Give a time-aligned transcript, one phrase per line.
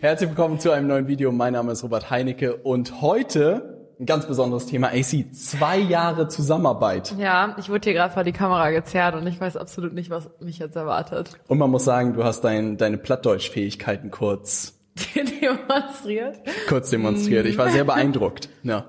[0.00, 1.30] Herzlich willkommen zu einem neuen Video.
[1.30, 4.88] Mein Name ist Robert Heinecke und heute ein ganz besonderes Thema.
[4.88, 7.14] AC, zwei Jahre Zusammenarbeit.
[7.18, 10.30] Ja, ich wurde hier gerade vor die Kamera gezerrt und ich weiß absolut nicht, was
[10.40, 11.32] mich jetzt erwartet.
[11.48, 14.80] Und man muss sagen, du hast dein, deine Plattdeutsch-Fähigkeiten kurz
[15.14, 16.38] demonstriert.
[16.66, 17.44] Kurz demonstriert.
[17.44, 18.48] Ich war sehr beeindruckt.
[18.62, 18.86] Ja.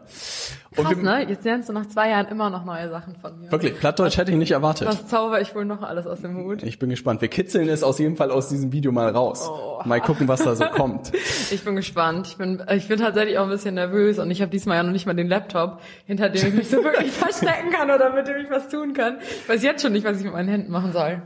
[0.77, 1.25] Und Krass, ne?
[1.27, 3.52] Jetzt lernst du nach zwei Jahren immer noch neue Sachen von mir.
[3.52, 4.88] Wirklich, Plattdeutsch hätte ich nicht erwartet.
[4.88, 6.63] Was zauber ich wohl noch alles aus dem Hut?
[6.63, 7.20] Ich bin gespannt.
[7.20, 9.49] Wir kitzeln es aus jedem Fall aus diesem Video mal raus.
[9.52, 9.81] Oh.
[9.84, 11.12] Mal gucken, was da so kommt.
[11.51, 12.27] Ich bin gespannt.
[12.27, 14.93] Ich bin, ich bin tatsächlich auch ein bisschen nervös und ich habe diesmal ja noch
[14.93, 18.37] nicht mal den Laptop, hinter dem ich mich so wirklich verstecken kann oder mit dem
[18.37, 19.18] ich was tun kann.
[19.20, 21.21] Ich weiß jetzt schon nicht, was ich mit meinen Händen machen soll.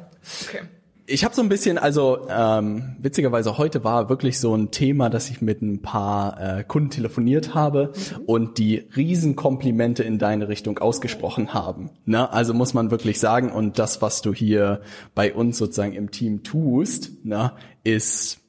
[0.48, 0.61] Okay
[1.08, 5.30] ich habe so ein bisschen, also ähm, witzigerweise heute war wirklich so ein Thema, dass
[5.30, 8.22] ich mit ein paar äh, Kunden telefoniert habe mhm.
[8.25, 11.92] und die Riesenkomplimente in deine Richtung ausgesprochen haben.
[12.06, 12.31] Ne?
[12.31, 14.81] Also muss man wirklich sagen, und das, was du hier
[15.14, 17.52] bei uns sozusagen im Team tust, ne,
[17.83, 18.39] ist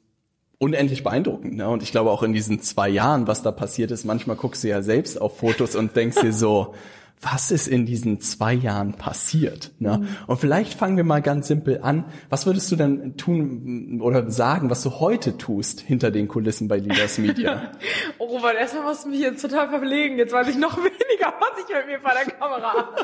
[0.57, 1.55] unendlich beeindruckend.
[1.57, 1.69] Ne?
[1.69, 4.69] Und ich glaube auch in diesen zwei Jahren, was da passiert ist, manchmal guckst du
[4.69, 6.73] ja selbst auf Fotos und denkst dir so,
[7.21, 9.71] was ist in diesen zwei Jahren passiert?
[9.79, 9.97] Ne?
[9.97, 10.07] Mhm.
[10.27, 12.05] Und vielleicht fangen wir mal ganz simpel an.
[12.29, 16.77] Was würdest du denn tun oder sagen, was du heute tust hinter den Kulissen bei
[16.77, 17.71] Leaders Media?
[18.19, 20.17] oh Robert, erstmal musst du mich jetzt total verlegen.
[20.17, 22.71] Jetzt weiß ich noch weniger, was ich mit mir vor der Kamera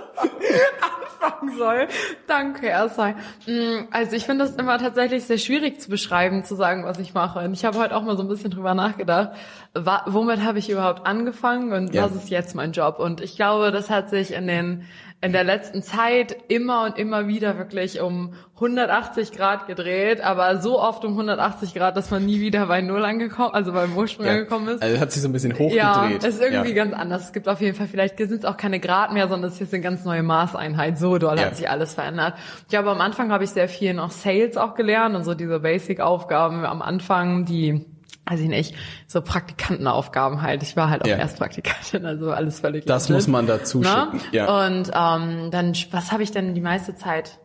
[1.23, 1.87] anfangen soll.
[2.27, 3.15] Danke, Ersai.
[3.47, 7.15] Mm, also ich finde das immer tatsächlich sehr schwierig zu beschreiben, zu sagen, was ich
[7.15, 7.39] mache.
[7.39, 9.31] Und ich habe heute auch mal so ein bisschen drüber nachgedacht,
[9.75, 12.03] womit habe ich überhaupt angefangen und ja.
[12.03, 12.99] was ist jetzt mein Job?
[12.99, 14.85] Und ich glaube, das hat sich in den
[15.23, 20.81] in der letzten Zeit immer und immer wieder wirklich um 180 Grad gedreht, aber so
[20.81, 24.33] oft um 180 Grad, dass man nie wieder bei Null angekommen, also beim Ursprung ja.
[24.33, 24.83] angekommen ist.
[24.83, 25.75] Also hat sich so ein bisschen hochgedreht.
[25.77, 26.83] Ja, es ist irgendwie ja.
[26.83, 27.23] ganz anders.
[27.23, 29.73] Es gibt auf jeden Fall, vielleicht sind es auch keine Grad mehr, sondern es ist
[29.73, 30.99] eine ganz neue Maßeinheit.
[30.99, 31.45] So doll ja.
[31.45, 32.33] hat sich alles verändert.
[32.63, 35.61] Ich glaube, am Anfang habe ich sehr viel noch Sales auch gelernt und so diese
[35.61, 37.85] Basic-Aufgaben am Anfang, die
[38.25, 38.75] weiß ich nicht,
[39.07, 40.63] so Praktikantenaufgaben halt.
[40.63, 41.17] Ich war halt auch ja.
[41.17, 43.87] erst Praktikantin, also alles völlig Das muss man dazu ne?
[43.87, 44.21] schicken.
[44.31, 44.65] Ja.
[44.65, 47.39] Und ähm, dann, was habe ich denn die meiste Zeit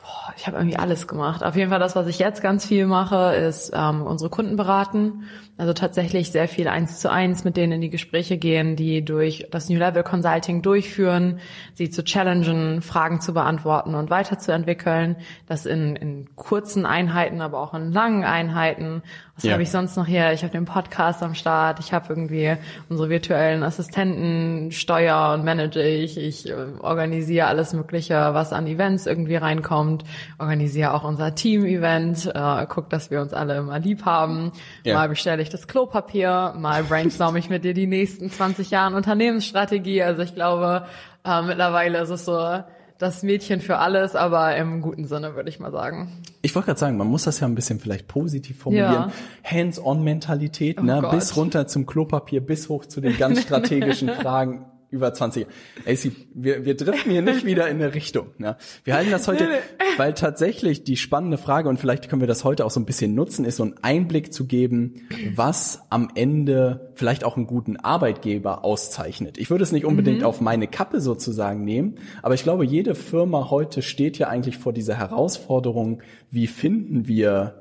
[0.00, 1.44] Boah, ich habe irgendwie alles gemacht.
[1.44, 5.24] Auf jeden Fall das, was ich jetzt ganz viel mache, ist ähm, unsere Kunden beraten.
[5.60, 9.46] Also tatsächlich sehr viel eins zu eins mit denen in die Gespräche gehen, die durch
[9.50, 11.38] das New Level Consulting durchführen,
[11.74, 15.16] sie zu challengen, Fragen zu beantworten und weiterzuentwickeln.
[15.46, 19.02] Das in, in kurzen Einheiten, aber auch in langen Einheiten.
[19.40, 19.52] Was ja.
[19.52, 20.32] habe ich sonst noch hier?
[20.32, 21.78] Ich habe den Podcast am Start.
[21.80, 22.56] Ich habe irgendwie
[22.90, 26.18] unsere virtuellen Assistenten, steuer und manage ich.
[26.18, 30.04] Ich äh, organisiere alles Mögliche, was an Events irgendwie reinkommt.
[30.38, 32.32] Organisiere auch unser Team-Event.
[32.34, 34.52] Äh, guck, dass wir uns alle immer lieb haben.
[34.84, 34.94] Ja.
[34.94, 40.02] Mal bestelle ich das Klopapier, mal brainstorm ich mit dir die nächsten 20 Jahren Unternehmensstrategie.
[40.02, 40.86] Also ich glaube,
[41.24, 42.62] äh, mittlerweile ist es so
[42.98, 46.22] das Mädchen für alles, aber im guten Sinne, würde ich mal sagen.
[46.42, 48.92] Ich wollte gerade sagen, man muss das ja ein bisschen vielleicht positiv formulieren.
[48.92, 49.12] Ja.
[49.44, 51.08] Hands-on-Mentalität, oh ne?
[51.10, 55.46] bis runter zum Klopapier, bis hoch zu den ganz strategischen Fragen über 20
[55.84, 58.28] Ey, sie, wir, wir driften hier nicht wieder in eine Richtung.
[58.38, 58.56] Ne?
[58.84, 59.48] Wir halten das heute,
[59.96, 63.14] weil tatsächlich die spannende Frage, und vielleicht können wir das heute auch so ein bisschen
[63.14, 65.02] nutzen, ist so einen Einblick zu geben,
[65.34, 69.38] was am Ende vielleicht auch einen guten Arbeitgeber auszeichnet.
[69.38, 70.26] Ich würde es nicht unbedingt mhm.
[70.26, 74.72] auf meine Kappe sozusagen nehmen, aber ich glaube, jede Firma heute steht ja eigentlich vor
[74.72, 77.59] dieser Herausforderung, wie finden wir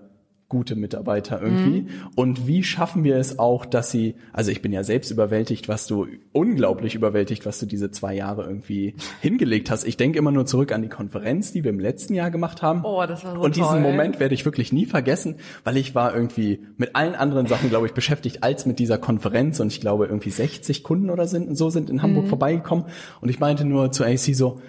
[0.49, 1.81] gute Mitarbeiter irgendwie?
[1.81, 1.89] Mhm.
[2.15, 5.85] Und wie schaffen wir es auch, dass sie, also ich bin ja selbst überwältigt, was
[5.87, 9.85] du, unglaublich überwältigt, was du diese zwei Jahre irgendwie hingelegt hast.
[9.85, 12.81] Ich denke immer nur zurück an die Konferenz, die wir im letzten Jahr gemacht haben.
[12.83, 13.79] Oh, das war so Und diesen toll.
[13.81, 17.85] Moment werde ich wirklich nie vergessen, weil ich war irgendwie mit allen anderen Sachen, glaube
[17.85, 21.69] ich, beschäftigt als mit dieser Konferenz und ich glaube irgendwie 60 Kunden oder sind, so
[21.69, 22.29] sind in Hamburg mhm.
[22.29, 22.85] vorbeigekommen
[23.21, 24.59] und ich meinte nur zu AC so,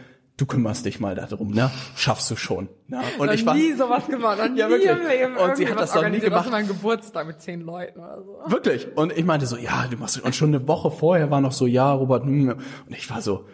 [0.40, 1.70] du kümmerst dich mal darum, ne?
[1.96, 2.68] Schaffst du schon.
[2.88, 3.00] Ne?
[3.18, 4.90] Und noch ich war nie sowas gemacht, noch ja, wirklich.
[4.90, 6.48] im Leben und sie hat das noch nie gemacht.
[6.50, 8.50] Mein Geburtstag mit zehn Leuten oder so.
[8.50, 8.88] Wirklich.
[8.96, 11.66] Und ich meinte so, ja, du machst und schon eine Woche vorher war noch so,
[11.66, 12.48] ja, Robert, hm.
[12.48, 13.46] und ich war so,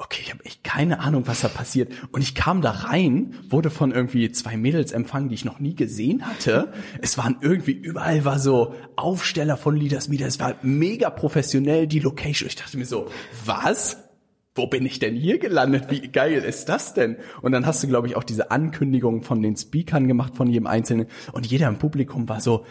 [0.00, 1.92] okay, ich habe echt keine Ahnung, was da passiert.
[2.10, 5.74] Und ich kam da rein, wurde von irgendwie zwei Mädels empfangen, die ich noch nie
[5.74, 6.72] gesehen hatte.
[7.02, 10.26] Es waren irgendwie überall war so Aufsteller von Leaders Media.
[10.26, 12.48] Es war mega professionell die Location.
[12.48, 13.08] Ich dachte mir so,
[13.44, 14.09] was?
[14.60, 15.86] Wo bin ich denn hier gelandet?
[15.88, 17.16] Wie geil ist das denn?
[17.40, 20.66] Und dann hast du, glaube ich, auch diese Ankündigung von den Speakern gemacht, von jedem
[20.66, 21.06] Einzelnen.
[21.32, 22.66] Und jeder im Publikum war so,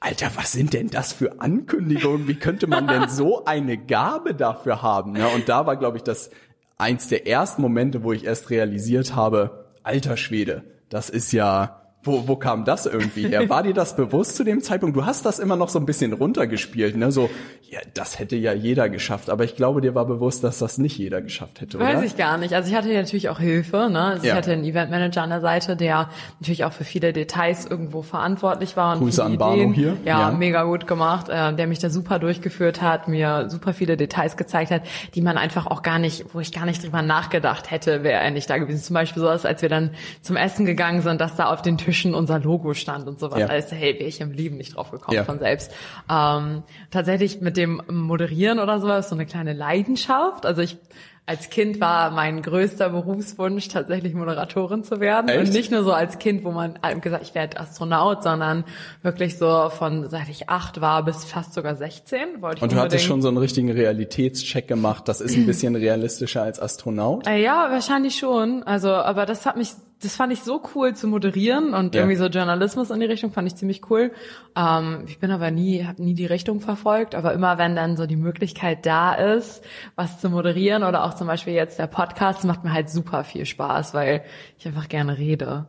[0.00, 2.26] Alter, was sind denn das für Ankündigungen?
[2.26, 5.14] Wie könnte man denn so eine Gabe dafür haben?
[5.14, 6.30] Ja, und da war, glaube ich, das
[6.76, 11.77] eins der ersten Momente, wo ich erst realisiert habe, alter Schwede, das ist ja
[12.08, 13.48] wo, wo kam das irgendwie her?
[13.48, 14.96] War dir das bewusst zu dem Zeitpunkt?
[14.96, 17.12] Du hast das immer noch so ein bisschen runtergespielt, ne?
[17.12, 17.30] So,
[17.70, 19.28] ja, das hätte ja jeder geschafft.
[19.28, 22.04] Aber ich glaube, dir war bewusst, dass das nicht jeder geschafft hätte, Weiß oder?
[22.04, 22.54] ich gar nicht.
[22.54, 24.00] Also ich hatte natürlich auch Hilfe, ne?
[24.00, 24.32] Also ja.
[24.32, 26.08] ich hatte einen Eventmanager an der Seite, der
[26.40, 28.94] natürlich auch für viele Details irgendwo verantwortlich war.
[28.94, 29.96] Und Grüße an Barno hier.
[30.04, 31.28] Ja, ja, mega gut gemacht.
[31.28, 34.82] Äh, der mich da super durchgeführt hat, mir super viele Details gezeigt hat,
[35.14, 38.30] die man einfach auch gar nicht, wo ich gar nicht drüber nachgedacht hätte, wäre er
[38.30, 38.82] nicht da gewesen.
[38.82, 39.90] Zum Beispiel so, als wir dann
[40.22, 43.40] zum Essen gegangen sind, dass da auf den Tischen unser Logo stand und sowas.
[43.40, 43.46] Ja.
[43.46, 45.24] Also, hey, wäre ich im Leben nicht drauf gekommen ja.
[45.24, 45.72] von selbst.
[46.10, 50.46] Ähm, tatsächlich mit dem Moderieren oder sowas so eine kleine Leidenschaft.
[50.46, 50.78] Also ich
[51.26, 55.28] als Kind war mein größter Berufswunsch tatsächlich Moderatorin zu werden.
[55.28, 55.38] Echt?
[55.40, 58.64] Und nicht nur so als Kind, wo man gesagt, ich werde Astronaut, sondern
[59.02, 62.40] wirklich so von seit ich acht war bis fast sogar 16.
[62.40, 65.06] Wollte ich Und du hattest schon so einen richtigen Realitätscheck gemacht.
[65.06, 67.26] Das ist ein bisschen realistischer als Astronaut?
[67.26, 68.62] Äh, ja, wahrscheinlich schon.
[68.62, 72.02] Also, aber das hat mich das fand ich so cool zu moderieren und ja.
[72.02, 74.12] irgendwie so Journalismus in die Richtung fand ich ziemlich cool.
[74.56, 78.06] Ähm, ich bin aber nie, habe nie die Richtung verfolgt, aber immer wenn dann so
[78.06, 79.64] die Möglichkeit da ist,
[79.96, 83.44] was zu moderieren oder auch zum Beispiel jetzt der Podcast, macht mir halt super viel
[83.44, 84.22] Spaß, weil
[84.58, 85.66] ich einfach gerne rede.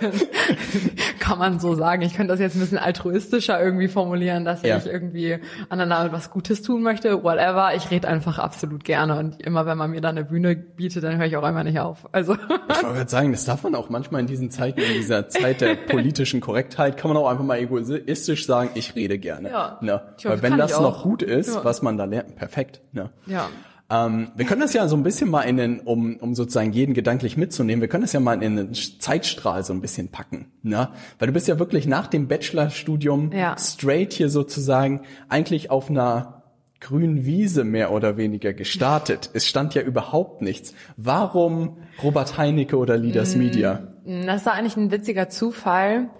[1.18, 2.02] Kann man so sagen.
[2.02, 4.78] Ich könnte das jetzt ein bisschen altruistischer irgendwie formulieren, dass ja.
[4.78, 5.38] ich irgendwie
[5.68, 7.22] anderen damit was Gutes tun möchte.
[7.22, 7.74] Whatever.
[7.74, 9.18] Ich rede einfach absolut gerne.
[9.18, 11.80] Und immer wenn man mir da eine Bühne bietet, dann höre ich auch einmal nicht
[11.80, 12.08] auf.
[12.12, 12.34] Also.
[12.34, 15.74] Ich wollte sagen, das darf man auch manchmal in diesen Zeiten, in dieser Zeit der
[15.88, 19.50] politischen Korrektheit, kann man auch einfach mal egoistisch sagen, ich rede gerne.
[19.50, 19.78] Ja.
[19.80, 20.00] Ne?
[20.22, 21.64] Weil wenn das noch gut ist, ja.
[21.64, 22.80] was man da lernt, perfekt.
[22.92, 23.10] Ne?
[23.26, 23.48] Ja.
[23.90, 26.92] Ähm, wir können das ja so ein bisschen mal in den, um, um sozusagen jeden
[26.92, 30.52] gedanklich mitzunehmen, wir können das ja mal in den Zeitstrahl so ein bisschen packen.
[30.62, 30.90] Ne?
[31.18, 33.56] Weil du bist ja wirklich nach dem Bachelorstudium ja.
[33.58, 36.42] straight hier sozusagen eigentlich auf einer
[36.80, 39.30] grünen Wiese mehr oder weniger gestartet.
[39.32, 40.74] Es stand ja überhaupt nichts.
[40.96, 43.88] Warum Robert Heinecke oder Leaders mm, Media?
[44.04, 46.10] Das war eigentlich ein witziger Zufall.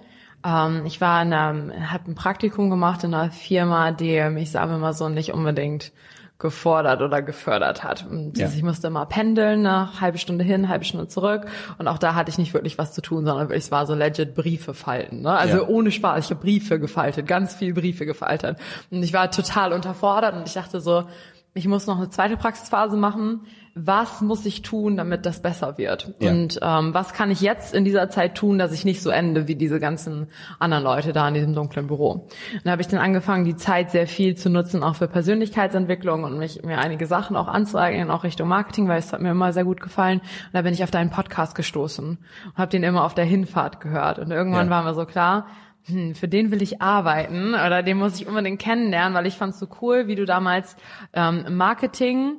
[0.45, 4.73] Ähm, ich war in einem, hab ein Praktikum gemacht in einer Firma, die mich, sagen
[4.73, 5.93] wir mal so, nicht unbedingt
[6.39, 8.07] gefordert oder gefördert hat.
[8.09, 8.49] Und ja.
[8.49, 11.47] Ich musste immer pendeln, eine halbe Stunde hin, halbe Stunde zurück.
[11.79, 14.37] Und auch da hatte ich nicht wirklich was zu tun, sondern es war so legit
[14.37, 15.23] Briefe falten.
[15.23, 15.33] Ne?
[15.33, 15.67] Also ja.
[15.67, 16.25] ohne Spaß.
[16.25, 18.57] Ich habe Briefe gefaltet, ganz viel Briefe gefaltet.
[18.91, 21.05] Und ich war total unterfordert und ich dachte so,
[21.55, 23.41] ich muss noch eine zweite Praxisphase machen.
[23.81, 26.15] Was muss ich tun, damit das besser wird?
[26.19, 26.31] Ja.
[26.31, 29.47] Und ähm, was kann ich jetzt in dieser Zeit tun, dass ich nicht so ende
[29.47, 30.27] wie diese ganzen
[30.59, 32.11] anderen Leute da in diesem dunklen Büro?
[32.11, 32.31] Und
[32.65, 36.39] da habe ich dann angefangen, die Zeit sehr viel zu nutzen, auch für Persönlichkeitsentwicklung und
[36.39, 39.65] mich mir einige Sachen auch anzueignen, auch Richtung Marketing, weil es hat mir immer sehr
[39.65, 40.19] gut gefallen.
[40.19, 43.81] Und da bin ich auf deinen Podcast gestoßen und habe den immer auf der Hinfahrt
[43.81, 44.19] gehört.
[44.19, 44.71] Und irgendwann ja.
[44.71, 45.47] war mir so klar,
[45.85, 49.55] hm, für den will ich arbeiten oder den muss ich unbedingt kennenlernen, weil ich fand
[49.55, 50.77] es so cool, wie du damals
[51.15, 52.39] ähm, Marketing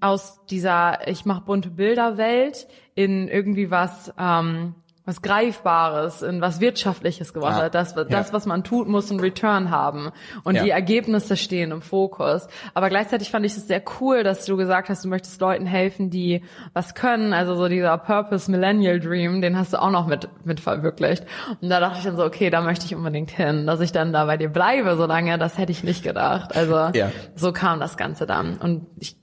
[0.00, 4.74] aus dieser ich mache bunte Bilder Welt in irgendwie was ähm,
[5.10, 7.54] was Greifbares, in was Wirtschaftliches ja.
[7.54, 7.74] hat.
[7.74, 8.32] Das, das, ja.
[8.32, 10.10] was man tut, muss einen Return haben.
[10.44, 10.62] Und ja.
[10.62, 12.46] die Ergebnisse stehen im Fokus.
[12.74, 16.10] Aber gleichzeitig fand ich es sehr cool, dass du gesagt hast, du möchtest Leuten helfen,
[16.10, 16.44] die
[16.74, 17.32] was können.
[17.32, 21.24] Also so dieser Purpose Millennial Dream, den hast du auch noch mit, mit verwirklicht.
[21.60, 23.66] Und da dachte ich dann so, okay, da möchte ich unbedingt hin.
[23.66, 26.54] Dass ich dann da bei dir bleibe so lange, das hätte ich nicht gedacht.
[26.54, 26.92] Also
[27.34, 28.58] so kam das Ganze dann.
[28.58, 29.19] Und ich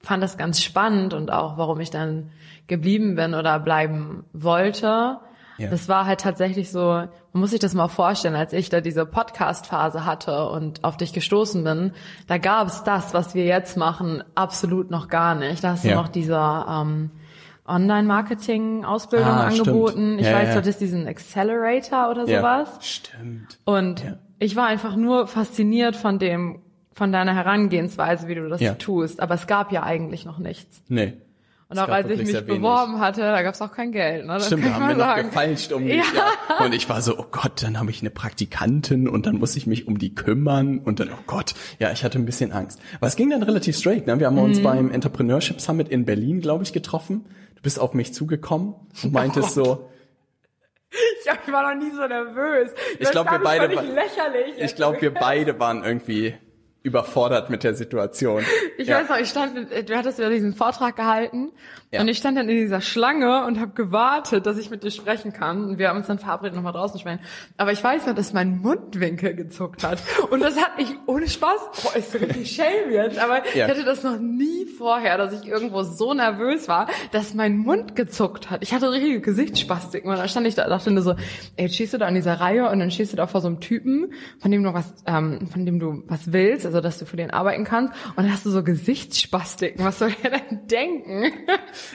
[0.00, 2.30] fand das ganz spannend und auch, warum ich dann
[2.66, 5.18] geblieben bin oder bleiben wollte.
[5.58, 5.70] Ja.
[5.70, 9.04] Das war halt tatsächlich so, man muss sich das mal vorstellen, als ich da diese
[9.04, 11.92] Podcast-Phase hatte und auf dich gestoßen bin,
[12.28, 15.64] da gab es das, was wir jetzt machen, absolut noch gar nicht.
[15.64, 15.96] Da hast du ja.
[15.96, 17.10] noch diese ähm,
[17.66, 19.90] Online-Marketing-Ausbildung ah, angeboten.
[19.90, 20.20] Stimmt.
[20.20, 22.78] Ich ja, weiß, du hattest diesen Accelerator oder sowas.
[22.80, 23.58] Stimmt.
[23.64, 26.62] Und ich war einfach nur fasziniert von dem,
[26.98, 29.20] von deiner Herangehensweise, wie du das tust.
[29.20, 30.82] Aber es gab ja eigentlich noch nichts.
[30.88, 31.14] Nee.
[31.70, 34.24] Und auch als ich mich beworben hatte, da gab's auch kein Geld.
[34.24, 34.32] Ne?
[34.34, 35.22] Das Stimmt, da haben wir sagen.
[35.22, 35.96] noch gefeilscht um mich.
[35.96, 36.04] Ja.
[36.48, 36.64] ja.
[36.64, 39.66] Und ich war so, oh Gott, dann habe ich eine Praktikantin und dann muss ich
[39.66, 42.80] mich um die kümmern und dann, oh Gott, ja, ich hatte ein bisschen Angst.
[42.96, 44.06] Aber es ging dann relativ straight.
[44.06, 44.18] Ne?
[44.18, 44.44] Wir haben mhm.
[44.44, 47.26] uns beim Entrepreneurship Summit in Berlin, glaube ich, getroffen.
[47.56, 49.64] Du bist auf mich zugekommen und meintest oh.
[49.64, 49.90] so,
[50.90, 52.70] ich war noch nie so nervös.
[52.98, 54.54] Ich glaube, wir beide, lächerlich.
[54.58, 56.34] Ich glaube, wir beide waren irgendwie
[56.82, 58.44] überfordert mit der Situation.
[58.76, 59.00] Ich ja.
[59.00, 59.56] weiß noch, ich stand,
[59.88, 61.52] du hattest ja diesen Vortrag gehalten
[61.90, 62.02] Ja.
[62.02, 65.32] Und ich stand dann in dieser Schlange und habe gewartet, dass ich mit dir sprechen
[65.32, 65.64] kann.
[65.64, 67.20] Und wir haben uns dann verabredet, nochmal draußen sprechen.
[67.56, 70.02] Aber ich weiß noch, dass mein Mundwinkel gezuckt hat.
[70.30, 73.64] Und das hat mich ohne Spaß, boah, ist so richtig shame jetzt, aber ja.
[73.64, 77.96] ich hatte das noch nie vorher, dass ich irgendwo so nervös war, dass mein Mund
[77.96, 78.62] gezuckt hat.
[78.62, 80.04] Ich hatte richtige Gesichtsspastik.
[80.04, 81.14] Und da stand ich da, dachte nur so,
[81.56, 83.60] ey, schießt du da an dieser Reihe und dann schießt du da vor so einem
[83.60, 87.16] Typen, von dem du was, ähm, von dem du was willst, also dass du für
[87.16, 87.94] den arbeiten kannst.
[88.08, 89.82] Und dann hast du so Gesichtsspastiken.
[89.82, 91.32] Was soll er denn denken?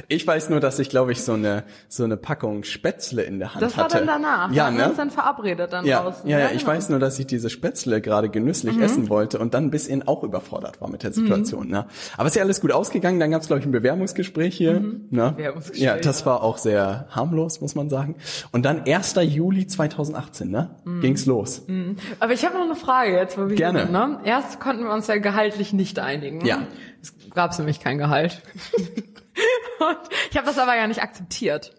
[0.08, 3.54] Ich weiß nur, dass ich, glaube ich, so eine so eine Packung Spätzle in der
[3.54, 3.66] Hand hatte.
[3.66, 4.52] Das war dann danach.
[4.52, 4.80] Ja, ne?
[4.80, 6.30] Wir uns dann verabredet dann ja, draußen.
[6.30, 6.68] Ja, ja, ich genau.
[6.68, 8.84] weiß nur, dass ich diese Spätzle gerade genüsslich mhm.
[8.84, 11.66] essen wollte und dann ein bisschen auch überfordert war mit der Situation.
[11.66, 11.72] Mhm.
[11.72, 11.86] Ne?
[12.18, 13.20] Aber ist ja alles gut ausgegangen.
[13.20, 14.80] Dann gab es, glaube ich, ein Bewerbungsgespräch hier.
[14.80, 15.08] Mhm.
[15.10, 15.34] Ne?
[15.36, 18.16] Bewerbungsgespräch, ja, das war auch sehr harmlos, muss man sagen.
[18.52, 19.16] Und dann 1.
[19.22, 20.76] Juli 2018, ne?
[20.84, 21.02] Mhm.
[21.02, 21.64] Ging's los.
[21.68, 21.98] Mhm.
[22.20, 23.82] Aber ich habe noch eine Frage jetzt, wo wir Gerne.
[23.82, 23.92] sind.
[23.92, 24.20] Ne?
[24.26, 26.46] Erst konnten wir uns ja gehaltlich nicht einigen.
[26.46, 26.68] Ja.
[27.02, 28.42] Es gab nämlich kein Gehalt.
[29.80, 30.00] Und
[30.30, 31.76] ich habe das aber ja nicht akzeptiert.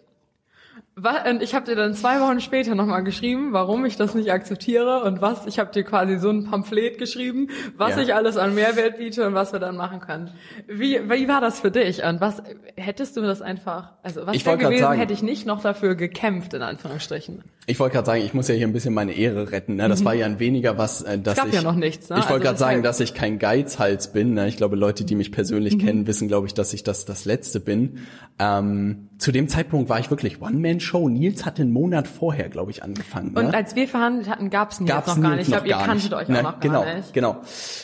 [0.97, 5.03] Und ich habe dir dann zwei Wochen später nochmal geschrieben, warum ich das nicht akzeptiere
[5.03, 5.45] und was.
[5.45, 8.01] Ich habe dir quasi so ein Pamphlet geschrieben, was ja.
[8.01, 10.31] ich alles an Mehrwert biete und was wir dann machen können.
[10.67, 12.01] Wie, wie war das für dich?
[12.01, 12.41] Und was
[12.77, 16.53] hättest du das einfach, also was wäre gewesen, sagen, hätte ich nicht noch dafür gekämpft,
[16.53, 17.43] in Anführungsstrichen?
[17.67, 19.75] Ich wollte gerade sagen, ich muss ja hier ein bisschen meine Ehre retten.
[19.75, 19.89] Ne?
[19.89, 20.05] Das mhm.
[20.05, 21.55] war ja ein weniger was, äh, dass es gab ich.
[21.55, 22.09] ja noch nichts.
[22.09, 22.19] Ne?
[22.19, 24.33] Ich wollte also gerade sagen, dass ich kein Geizhals bin.
[24.33, 24.47] Ne?
[24.47, 25.85] Ich glaube, Leute, die mich persönlich mhm.
[25.85, 28.05] kennen, wissen, glaube ich, dass ich das das Letzte bin.
[28.39, 31.07] Ähm, zu dem Zeitpunkt war ich wirklich One-Man-Show.
[31.07, 33.33] Nils hatte einen Monat vorher, glaube ich, angefangen.
[33.33, 33.39] Ne?
[33.39, 35.43] Und als wir verhandelt hatten, gab es Nils gab's noch gar nicht.
[35.43, 36.39] Ich glaube, ihr kanntet euch ne?
[36.39, 37.13] auch noch genau, gar nicht.
[37.13, 37.41] Genau.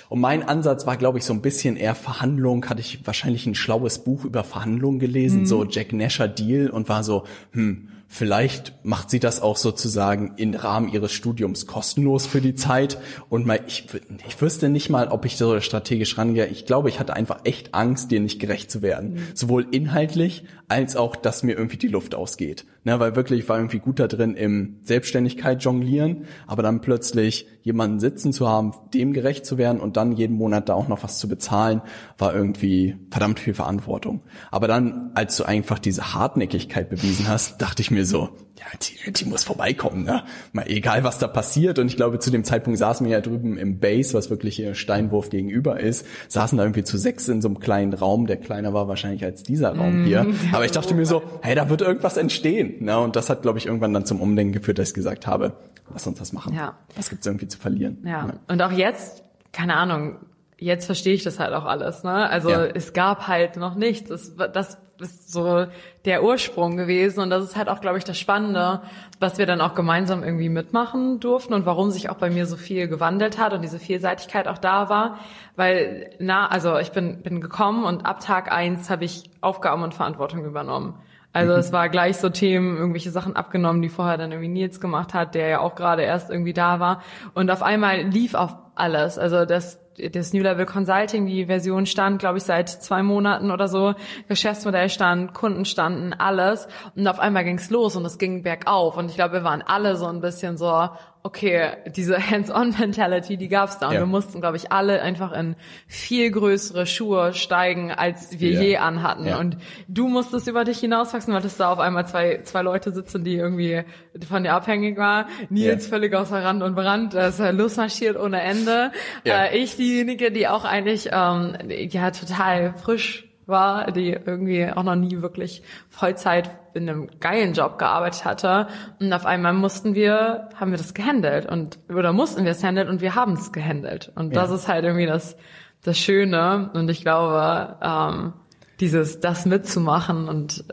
[0.09, 2.65] Und mein Ansatz war, glaube ich, so ein bisschen eher Verhandlung.
[2.67, 5.45] Hatte ich wahrscheinlich ein schlaues Buch über Verhandlungen gelesen, mhm.
[5.45, 10.53] so Jack Nasher Deal und war so, hm, Vielleicht macht sie das auch sozusagen im
[10.53, 12.97] Rahmen ihres Studiums kostenlos für die Zeit.
[13.29, 13.87] Und mal, ich,
[14.27, 16.47] ich wüsste nicht mal, ob ich so strategisch rangehe.
[16.47, 19.13] Ich glaube, ich hatte einfach echt Angst, dir nicht gerecht zu werden.
[19.13, 19.27] Mhm.
[19.33, 22.65] Sowohl inhaltlich als auch, dass mir irgendwie die Luft ausgeht.
[22.83, 27.45] Ne, weil wirklich, ich war irgendwie gut da drin im Selbstständigkeit jonglieren, aber dann plötzlich
[27.61, 31.03] jemanden sitzen zu haben, dem gerecht zu werden und dann jeden Monat da auch noch
[31.03, 31.83] was zu bezahlen,
[32.17, 34.21] war irgendwie verdammt viel Verantwortung.
[34.49, 38.29] Aber dann, als du einfach diese Hartnäckigkeit bewiesen hast, dachte ich mir so,
[38.61, 40.23] ja, die, die muss vorbeikommen, ne?
[40.53, 41.79] Mal egal, was da passiert.
[41.79, 44.75] Und ich glaube, zu dem Zeitpunkt saßen wir ja drüben im Base, was wirklich hier
[44.75, 48.71] Steinwurf gegenüber ist, saßen da irgendwie zu sechs in so einem kleinen Raum, der kleiner
[48.71, 50.25] war wahrscheinlich als dieser Raum hier.
[50.25, 50.35] Mhm.
[50.51, 52.85] Aber ich dachte mir so, hey, da wird irgendwas entstehen.
[52.85, 52.99] Ne?
[52.99, 55.53] Und das hat, glaube ich, irgendwann dann zum Umdenken geführt, dass ich gesagt habe,
[55.91, 56.53] lass uns das machen.
[56.53, 56.77] Ja.
[56.95, 57.97] Was gibt's irgendwie zu verlieren?
[58.03, 58.27] Ja.
[58.27, 58.33] ja.
[58.47, 60.17] Und auch jetzt, keine Ahnung,
[60.59, 62.03] jetzt verstehe ich das halt auch alles.
[62.03, 62.29] Ne?
[62.29, 62.65] Also ja.
[62.65, 64.09] es gab halt noch nichts.
[64.09, 65.65] Das, das ist so
[66.05, 68.81] der Ursprung gewesen und das ist halt auch, glaube ich, das Spannende,
[69.19, 72.55] was wir dann auch gemeinsam irgendwie mitmachen durften und warum sich auch bei mir so
[72.55, 75.17] viel gewandelt hat und diese Vielseitigkeit auch da war,
[75.55, 79.93] weil na, also ich bin bin gekommen und ab Tag eins habe ich Aufgaben und
[79.93, 80.95] Verantwortung übernommen.
[81.33, 85.13] Also es war gleich so Themen, irgendwelche Sachen abgenommen, die vorher dann irgendwie Nils gemacht
[85.13, 87.01] hat, der ja auch gerade erst irgendwie da war.
[87.33, 89.17] Und auf einmal lief auf alles.
[89.17, 89.79] Also das
[90.09, 93.93] das New Level Consulting, die Version stand, glaube ich, seit zwei Monaten oder so.
[94.27, 96.67] Geschäftsmodell stand, Kunden standen, alles.
[96.95, 98.97] Und auf einmal ging's los und es ging bergauf.
[98.97, 100.89] Und ich glaube, wir waren alle so ein bisschen so,
[101.23, 103.89] okay, diese Hands-on-Mentality, die gab's da.
[103.89, 103.99] Und ja.
[103.99, 105.55] wir mussten, glaube ich, alle einfach in
[105.87, 108.61] viel größere Schuhe steigen, als wir ja.
[108.61, 109.27] je anhatten.
[109.27, 109.39] Ja.
[109.39, 113.23] Und du musstest über dich hinauswachsen, weil es da auf einmal zwei, zwei Leute sitzen,
[113.23, 113.83] die irgendwie
[114.27, 115.27] von dir abhängig waren.
[115.49, 118.91] Nils völlig außer Rand und Brand, ist losmarschiert ohne Ende.
[119.23, 124.95] Äh, ich diejenige, die auch eigentlich ähm, ja total frisch war, die irgendwie auch noch
[124.95, 128.67] nie wirklich Vollzeit in einem geilen Job gearbeitet hatte.
[128.99, 132.87] Und auf einmal mussten wir, haben wir das gehandelt und oder mussten wir es handeln
[132.87, 134.11] und wir haben es gehandelt.
[134.15, 134.41] Und ja.
[134.41, 135.35] das ist halt irgendwie das,
[135.83, 136.69] das Schöne.
[136.73, 138.33] Und ich glaube, ähm,
[138.79, 140.63] dieses, das mitzumachen und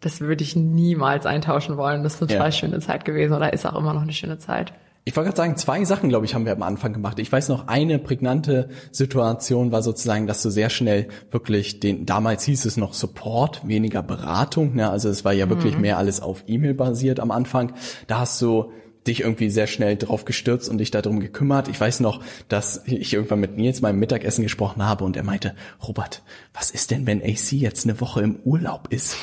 [0.00, 2.02] das würde ich niemals eintauschen wollen.
[2.02, 4.72] Das ist eine total schöne Zeit gewesen oder ist auch immer noch eine schöne Zeit.
[5.04, 7.18] Ich wollte gerade sagen, zwei Sachen, glaube ich, haben wir am Anfang gemacht.
[7.18, 12.44] Ich weiß noch, eine prägnante Situation war sozusagen, dass du sehr schnell wirklich den, damals
[12.44, 14.90] hieß es noch Support, weniger Beratung, ne?
[14.90, 15.80] also es war ja wirklich mhm.
[15.80, 17.72] mehr alles auf E-Mail basiert am Anfang.
[18.08, 18.72] Da hast du
[19.06, 21.68] dich irgendwie sehr schnell drauf gestürzt und dich darum gekümmert.
[21.68, 25.54] Ich weiß noch, dass ich irgendwann mit Nils beim Mittagessen gesprochen habe und er meinte,
[25.86, 29.16] Robert, was ist denn, wenn AC jetzt eine Woche im Urlaub ist?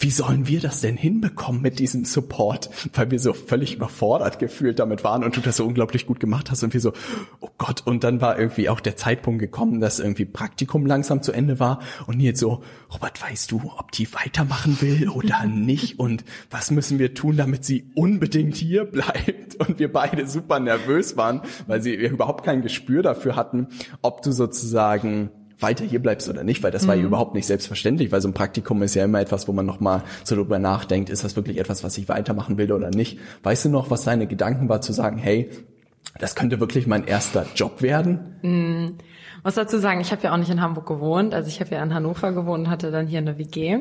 [0.00, 2.70] wie sollen wir das denn hinbekommen mit diesem Support?
[2.94, 6.50] Weil wir so völlig überfordert gefühlt damit waren und du das so unglaublich gut gemacht
[6.50, 6.92] hast und wir so,
[7.40, 11.32] oh Gott, und dann war irgendwie auch der Zeitpunkt gekommen, dass irgendwie Praktikum langsam zu
[11.32, 16.24] Ende war und jetzt so, Robert, weißt du, ob die weitermachen will oder nicht und
[16.50, 19.17] was müssen wir tun, damit sie unbedingt hier bleibt?
[19.58, 23.68] Und wir beide super nervös waren, weil sie überhaupt kein Gespür dafür hatten,
[24.02, 26.88] ob du sozusagen weiter hier bleibst oder nicht, weil das mhm.
[26.88, 27.08] war ja mhm.
[27.08, 30.36] überhaupt nicht selbstverständlich, weil so ein Praktikum ist ja immer etwas, wo man nochmal so
[30.36, 33.18] darüber nachdenkt, ist das wirklich etwas, was ich weitermachen will oder nicht.
[33.42, 35.50] Weißt du noch, was deine Gedanken war zu sagen, hey,
[36.18, 38.36] das könnte wirklich mein erster Job werden?
[38.42, 38.94] Mhm.
[39.44, 41.82] Muss dazu sagen, ich habe ja auch nicht in Hamburg gewohnt, also ich habe ja
[41.82, 43.78] in Hannover gewohnt und hatte dann hier eine WG.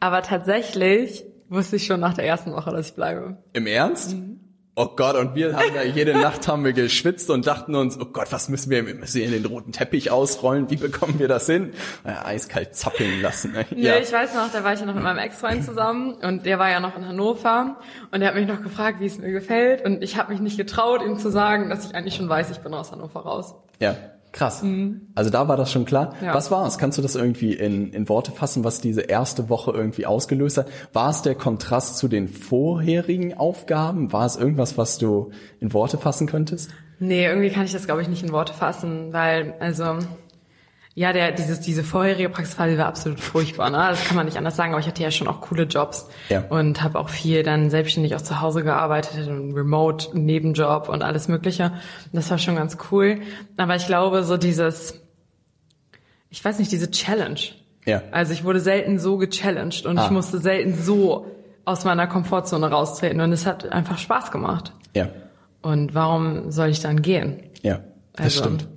[0.00, 3.38] Aber tatsächlich wusste ich schon nach der ersten Woche, dass ich bleibe.
[3.52, 4.14] Im Ernst?
[4.14, 4.40] Mhm.
[4.76, 8.06] Oh Gott, und wir haben ja jede Nacht haben wir geschwitzt und dachten uns, oh
[8.06, 11.46] Gott, was müssen wir, wir müssen hier den roten Teppich ausrollen, wie bekommen wir das
[11.46, 11.74] hin?
[12.04, 13.52] Ja, eiskalt zappeln lassen.
[13.52, 13.66] Ne?
[13.76, 13.94] Ja.
[13.94, 16.58] Nee, ich weiß noch, da war ich ja noch mit meinem Ex-Freund zusammen und der
[16.58, 17.76] war ja noch in Hannover
[18.10, 20.56] und der hat mich noch gefragt, wie es mir gefällt und ich habe mich nicht
[20.56, 23.54] getraut, ihm zu sagen, dass ich eigentlich schon weiß, ich bin aus Hannover raus.
[23.78, 23.94] Ja.
[24.34, 24.64] Krass.
[24.64, 25.12] Mhm.
[25.14, 26.14] Also da war das schon klar.
[26.20, 26.34] Ja.
[26.34, 26.76] Was war es?
[26.76, 30.66] Kannst du das irgendwie in, in Worte fassen, was diese erste Woche irgendwie ausgelöst hat?
[30.92, 34.12] War es der Kontrast zu den vorherigen Aufgaben?
[34.12, 36.72] War es irgendwas, was du in Worte fassen könntest?
[36.98, 39.98] Nee, irgendwie kann ich das, glaube ich, nicht in Worte fassen, weil, also
[40.96, 43.78] ja, der, dieses, diese vorherige Praxisphase war absolut furchtbar, ne?
[43.90, 46.44] Das kann man nicht anders sagen, aber ich hatte ja schon auch coole Jobs ja.
[46.48, 51.26] und habe auch viel dann selbstständig auch zu Hause gearbeitet und Remote, Nebenjob und alles
[51.26, 51.72] Mögliche.
[52.12, 53.20] Das war schon ganz cool.
[53.56, 55.00] Aber ich glaube, so dieses,
[56.30, 57.40] ich weiß nicht, diese Challenge.
[57.86, 58.02] Ja.
[58.12, 60.04] Also ich wurde selten so gechallenged und ah.
[60.04, 61.26] ich musste selten so
[61.64, 64.72] aus meiner Komfortzone raustreten und es hat einfach Spaß gemacht.
[64.94, 65.08] Ja.
[65.60, 67.42] Und warum soll ich dann gehen?
[67.62, 67.80] Ja,
[68.12, 68.68] das also, stimmt.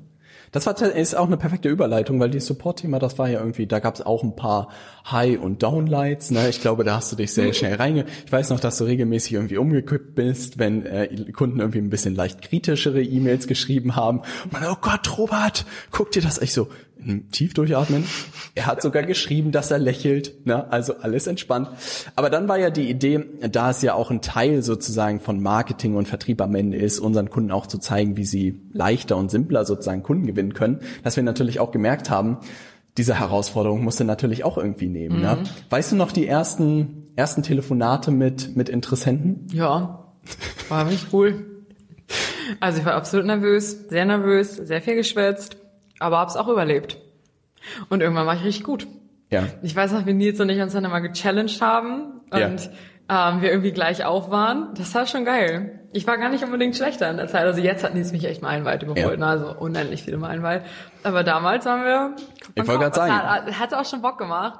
[0.51, 3.79] Das war, ist auch eine perfekte Überleitung, weil die Support-Thema, das war ja irgendwie, da
[3.79, 4.69] gab es auch ein paar
[5.11, 6.31] High- und Downlights.
[6.31, 6.49] Ne?
[6.49, 8.05] Ich glaube, da hast du dich sehr schnell reinge...
[8.25, 12.15] Ich weiß noch, dass du regelmäßig irgendwie umgekippt bist, wenn äh, Kunden irgendwie ein bisschen
[12.15, 14.21] leicht kritischere E-Mails geschrieben haben.
[14.51, 16.67] Man, oh Gott, Robert, guck dir das echt so,
[17.31, 18.05] tief durchatmen.
[18.55, 20.71] Er hat sogar geschrieben, dass er lächelt, ne?
[20.71, 21.69] also alles entspannt.
[22.15, 25.95] Aber dann war ja die Idee, da es ja auch ein Teil sozusagen von Marketing
[25.95, 29.65] und Vertrieb am Ende ist, unseren Kunden auch zu zeigen, wie sie leichter und simpler
[29.65, 32.37] sozusagen Kunden gewinnen können, dass wir natürlich auch gemerkt haben,
[32.97, 35.21] diese Herausforderung musste natürlich auch irgendwie nehmen.
[35.21, 35.35] Ne?
[35.35, 35.43] Mhm.
[35.43, 35.49] Ne?
[35.69, 39.47] Weißt du noch die ersten ersten Telefonate mit mit Interessenten?
[39.53, 40.13] Ja,
[40.69, 41.45] war nicht cool.
[42.59, 45.57] Also ich war absolut nervös, sehr nervös, sehr viel geschwätzt
[45.99, 46.97] aber hab's auch überlebt.
[47.89, 48.87] Und irgendwann war ich richtig gut.
[49.29, 49.43] Ja.
[49.61, 52.69] Ich weiß noch, wie Nils und ich uns dann immer gechallenged haben und
[53.09, 53.29] ja.
[53.29, 54.73] ähm, wir irgendwie gleich auf waren.
[54.75, 55.81] Das war schon geil.
[55.91, 57.43] Ich war gar nicht unbedingt schlechter in der Zeit.
[57.43, 59.25] Also jetzt hat Nils mich echt meilenweit überholt, ja.
[59.25, 59.25] ne?
[59.25, 60.63] also unendlich viele meilenweit.
[61.03, 62.15] Aber damals waren wir.
[62.55, 63.13] Ich wollte gerade sagen.
[63.13, 64.59] Hat, hatte auch schon Bock gemacht.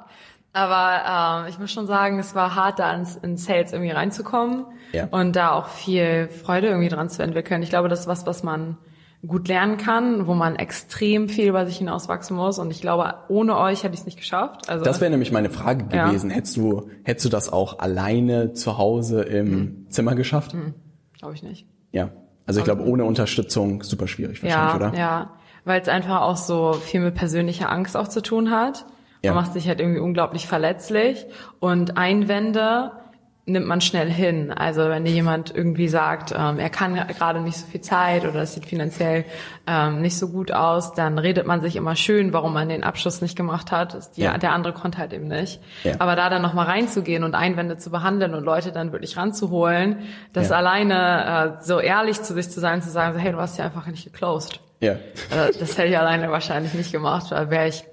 [0.52, 4.66] Aber ähm, ich muss schon sagen, es war hart, da ins, in Sales irgendwie reinzukommen
[4.92, 5.06] ja.
[5.10, 7.62] und da auch viel Freude irgendwie dran zu entwickeln.
[7.62, 8.76] Ich glaube, das ist was, was man
[9.26, 12.58] gut lernen kann, wo man extrem viel über sich hinauswachsen muss.
[12.58, 14.68] Und ich glaube, ohne euch hätte ich es nicht geschafft.
[14.68, 16.30] Also das wäre nämlich meine Frage gewesen.
[16.30, 16.36] Ja.
[16.36, 19.86] Hättest du, hättest du das auch alleine zu Hause im mhm.
[19.90, 20.54] Zimmer geschafft?
[20.54, 20.74] Mhm.
[21.18, 21.66] Glaube ich nicht.
[21.90, 22.10] Ja.
[22.46, 24.98] Also ich glaube, ohne Unterstützung super schwierig wahrscheinlich, ja, oder?
[24.98, 25.30] Ja,
[25.64, 28.86] weil es einfach auch so viel mit persönlicher Angst auch zu tun hat.
[29.22, 29.34] Man ja.
[29.34, 31.26] macht sich halt irgendwie unglaublich verletzlich
[31.58, 32.92] und Einwände
[33.48, 34.52] nimmt man schnell hin.
[34.52, 38.42] Also wenn dir jemand irgendwie sagt, ähm, er kann gerade nicht so viel Zeit oder
[38.42, 39.24] es sieht finanziell
[39.66, 43.20] ähm, nicht so gut aus, dann redet man sich immer schön, warum man den Abschluss
[43.20, 44.16] nicht gemacht hat.
[44.16, 44.38] Die, ja.
[44.38, 45.60] Der andere konnte halt eben nicht.
[45.84, 45.94] Ja.
[45.98, 49.98] Aber da dann nochmal reinzugehen und Einwände zu behandeln und Leute dann wirklich ranzuholen,
[50.32, 50.56] das ja.
[50.56, 53.64] alleine äh, so ehrlich zu sich zu sein, zu sagen, so, hey, du hast ja
[53.64, 54.60] einfach nicht geclosed.
[54.80, 54.92] Ja.
[54.92, 57.84] Äh, das hätte ich alleine wahrscheinlich nicht gemacht, weil wäre ich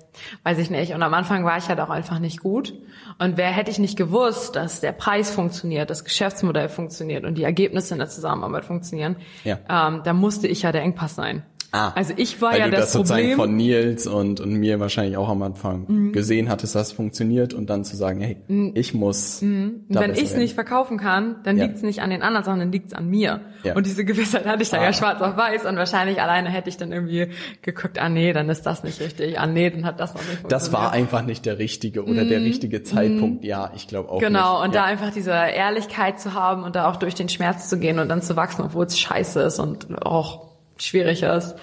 [0.43, 0.93] weiß ich nicht.
[0.93, 2.73] Und am Anfang war ich halt auch einfach nicht gut.
[3.19, 7.43] Und wer hätte ich nicht gewusst, dass der Preis funktioniert, das Geschäftsmodell funktioniert und die
[7.43, 9.59] Ergebnisse in der Zusammenarbeit funktionieren, ja.
[9.69, 11.43] ähm, da musste ich ja der Engpass sein.
[11.75, 13.35] Ah, also ich war ja du das, das Problem.
[13.35, 16.13] von Nils und, und mir wahrscheinlich auch am Anfang mhm.
[16.13, 18.71] gesehen hattest, dass das funktioniert und dann zu sagen, hey, mhm.
[18.75, 19.41] ich muss.
[19.41, 19.81] Mhm.
[19.89, 21.65] Wenn ich es nicht verkaufen kann, dann ja.
[21.65, 23.41] liegt es nicht an den anderen, sondern dann liegt es an mir.
[23.63, 23.75] Ja.
[23.75, 24.83] Und diese Gewissheit hatte ich da ah.
[24.83, 27.27] ja schwarz auf weiß und wahrscheinlich alleine hätte ich dann irgendwie
[27.61, 30.39] geguckt, ah nee, dann ist das nicht richtig, ah nee, dann hat das noch nicht
[30.39, 30.51] funktioniert.
[30.53, 32.45] Das war einfach nicht der richtige oder der mhm.
[32.45, 33.43] richtige Zeitpunkt.
[33.43, 33.49] Mhm.
[33.49, 34.19] Ja, ich glaube auch.
[34.19, 34.67] Genau, nicht.
[34.69, 34.81] und ja.
[34.81, 38.07] da einfach diese Ehrlichkeit zu haben und da auch durch den Schmerz zu gehen und
[38.07, 41.55] dann zu wachsen, obwohl es scheiße ist und auch schwierig ist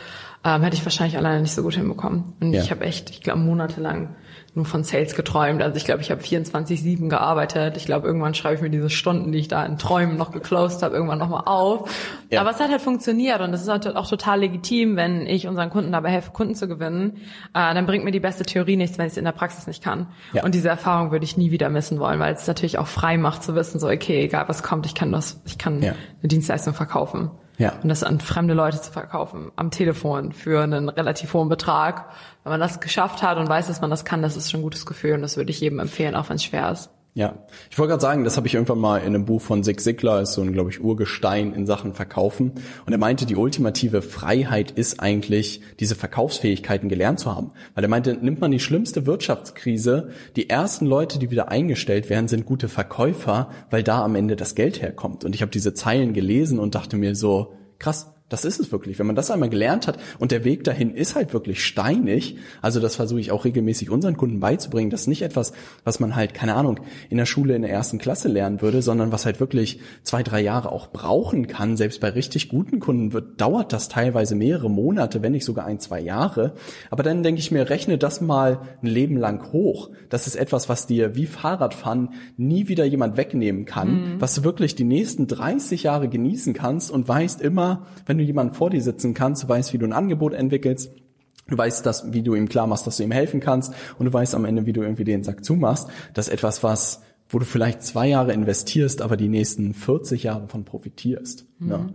[0.44, 2.32] ähm, hätte ich wahrscheinlich alleine nicht so gut hinbekommen.
[2.40, 2.62] Und ja.
[2.62, 4.16] ich habe echt, ich glaube, monatelang
[4.54, 5.62] nur von Sales geträumt.
[5.62, 7.76] Also ich glaube, ich habe 24-7 gearbeitet.
[7.76, 10.82] Ich glaube, irgendwann schreibe ich mir diese Stunden, die ich da in Träumen noch geclosed
[10.82, 11.90] habe, irgendwann nochmal auf.
[12.28, 12.40] Ja.
[12.42, 15.70] Aber es hat halt funktioniert und es ist halt auch total legitim, wenn ich unseren
[15.70, 17.18] Kunden dabei helfe, Kunden zu gewinnen.
[17.54, 19.82] Äh, dann bringt mir die beste Theorie nichts, wenn ich es in der Praxis nicht
[19.82, 20.08] kann.
[20.34, 20.44] Ja.
[20.44, 23.44] Und diese Erfahrung würde ich nie wieder missen wollen, weil es natürlich auch frei macht
[23.44, 25.92] zu wissen, so okay, egal was kommt, ich kann das, ich kann ja.
[26.20, 27.30] eine Dienstleistung verkaufen.
[27.58, 27.74] Ja.
[27.82, 32.06] Und das an fremde Leute zu verkaufen, am Telefon für einen relativ hohen Betrag.
[32.44, 34.64] Wenn man das geschafft hat und weiß, dass man das kann, das ist schon ein
[34.64, 36.90] gutes Gefühl und das würde ich jedem empfehlen, auch wenn es schwer ist.
[37.14, 39.80] Ja, ich wollte gerade sagen, das habe ich irgendwann mal in einem Buch von Zig
[39.80, 42.52] Ziglar, ist so ein, glaube ich, Urgestein in Sachen Verkaufen.
[42.86, 47.50] Und er meinte, die ultimative Freiheit ist eigentlich, diese Verkaufsfähigkeiten gelernt zu haben.
[47.74, 52.28] Weil er meinte, nimmt man die schlimmste Wirtschaftskrise, die ersten Leute, die wieder eingestellt werden,
[52.28, 55.26] sind gute Verkäufer, weil da am Ende das Geld herkommt.
[55.26, 58.98] Und ich habe diese Zeilen gelesen und dachte mir so, krass, das ist es wirklich.
[58.98, 62.80] Wenn man das einmal gelernt hat und der Weg dahin ist halt wirklich steinig, also
[62.80, 65.52] das versuche ich auch regelmäßig unseren Kunden beizubringen, das ist nicht etwas,
[65.84, 69.12] was man halt, keine Ahnung, in der Schule in der ersten Klasse lernen würde, sondern
[69.12, 71.76] was halt wirklich zwei, drei Jahre auch brauchen kann.
[71.76, 75.80] Selbst bei richtig guten Kunden wird, dauert das teilweise mehrere Monate, wenn nicht sogar ein,
[75.80, 76.54] zwei Jahre.
[76.90, 79.90] Aber dann denke ich mir, rechne das mal ein Leben lang hoch.
[80.08, 84.20] Das ist etwas, was dir wie Fahrradfahren nie wieder jemand wegnehmen kann, mhm.
[84.20, 88.26] was du wirklich die nächsten 30 Jahre genießen kannst und weißt immer, wenn du du
[88.26, 90.92] jemanden vor dir sitzen kannst, du weißt, wie du ein Angebot entwickelst,
[91.48, 94.12] du weißt, dass, wie du ihm klar machst, dass du ihm helfen kannst und du
[94.12, 95.88] weißt am Ende, wie du irgendwie den Sack zumachst.
[96.14, 100.48] Das ist etwas, was, wo du vielleicht zwei Jahre investierst, aber die nächsten 40 Jahre
[100.48, 101.46] von profitierst.
[101.58, 101.70] Mhm.
[101.70, 101.86] Ja.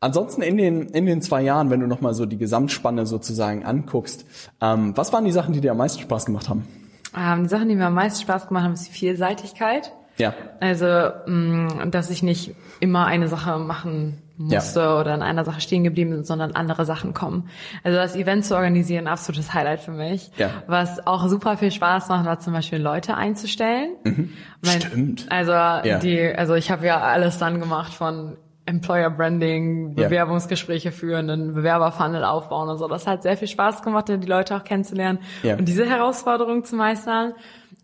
[0.00, 4.24] Ansonsten in den, in den zwei Jahren, wenn du nochmal so die Gesamtspanne sozusagen anguckst,
[4.60, 6.68] ähm, was waren die Sachen, die dir am meisten Spaß gemacht haben?
[7.16, 9.92] Ähm, die Sachen, die mir am meisten Spaß gemacht haben, ist die Vielseitigkeit.
[10.18, 10.34] Ja.
[10.60, 10.86] Also,
[11.26, 15.00] mh, mm, dass ich nicht immer eine Sache machen musste ja.
[15.00, 17.48] oder in einer Sache stehen geblieben sind, sondern andere Sachen kommen.
[17.82, 20.30] Also das Event zu organisieren, absolutes Highlight für mich.
[20.36, 20.62] Ja.
[20.66, 23.96] Was auch super viel Spaß macht, war zum Beispiel Leute einzustellen.
[24.04, 24.32] Mhm.
[24.64, 25.26] Mein, Stimmt.
[25.30, 25.98] Also ja.
[25.98, 28.36] die, also ich habe ja alles dann gemacht von
[28.68, 32.86] Employer Branding, Bewerbungsgespräche führen, einen Bewerberfunnel aufbauen und so.
[32.86, 37.32] Das hat sehr viel Spaß gemacht, die Leute auch kennenzulernen und diese Herausforderung zu meistern.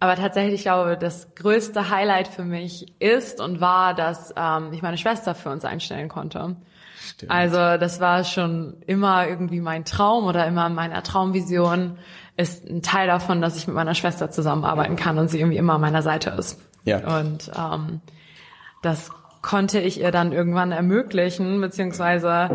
[0.04, 4.82] Aber tatsächlich, ich glaube, das größte Highlight für mich ist und war, dass ähm, ich
[4.82, 6.56] meine Schwester für uns einstellen konnte.
[7.00, 7.32] Stimmt.
[7.32, 11.96] Also das war schon immer irgendwie mein Traum oder immer meiner Traumvision
[12.36, 15.76] ist ein Teil davon, dass ich mit meiner Schwester zusammenarbeiten kann und sie irgendwie immer
[15.76, 16.60] an meiner Seite ist.
[16.84, 17.20] Ja.
[17.20, 18.02] Und ähm,
[18.82, 19.10] das
[19.44, 22.48] konnte ich ihr dann irgendwann ermöglichen, beziehungsweise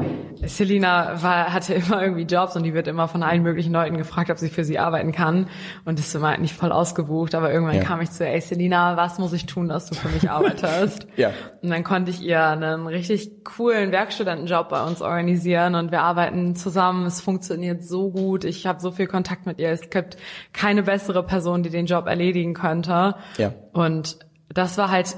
[0.44, 4.32] Selina war, hatte immer irgendwie Jobs und die wird immer von allen möglichen Leuten gefragt,
[4.32, 5.50] ob sie für sie arbeiten kann
[5.86, 7.84] und ist immer nicht voll ausgebucht, aber irgendwann ja.
[7.84, 11.06] kam ich zu, ey Selina, was muss ich tun, dass du für mich arbeitest?
[11.16, 11.32] ja.
[11.62, 16.56] Und dann konnte ich ihr einen richtig coolen Werkstudentenjob bei uns organisieren und wir arbeiten
[16.56, 20.18] zusammen, es funktioniert so gut, ich habe so viel Kontakt mit ihr, es gibt
[20.54, 23.14] keine bessere Person, die den Job erledigen könnte.
[23.38, 23.54] Ja.
[23.74, 24.18] Und
[24.52, 25.16] das war halt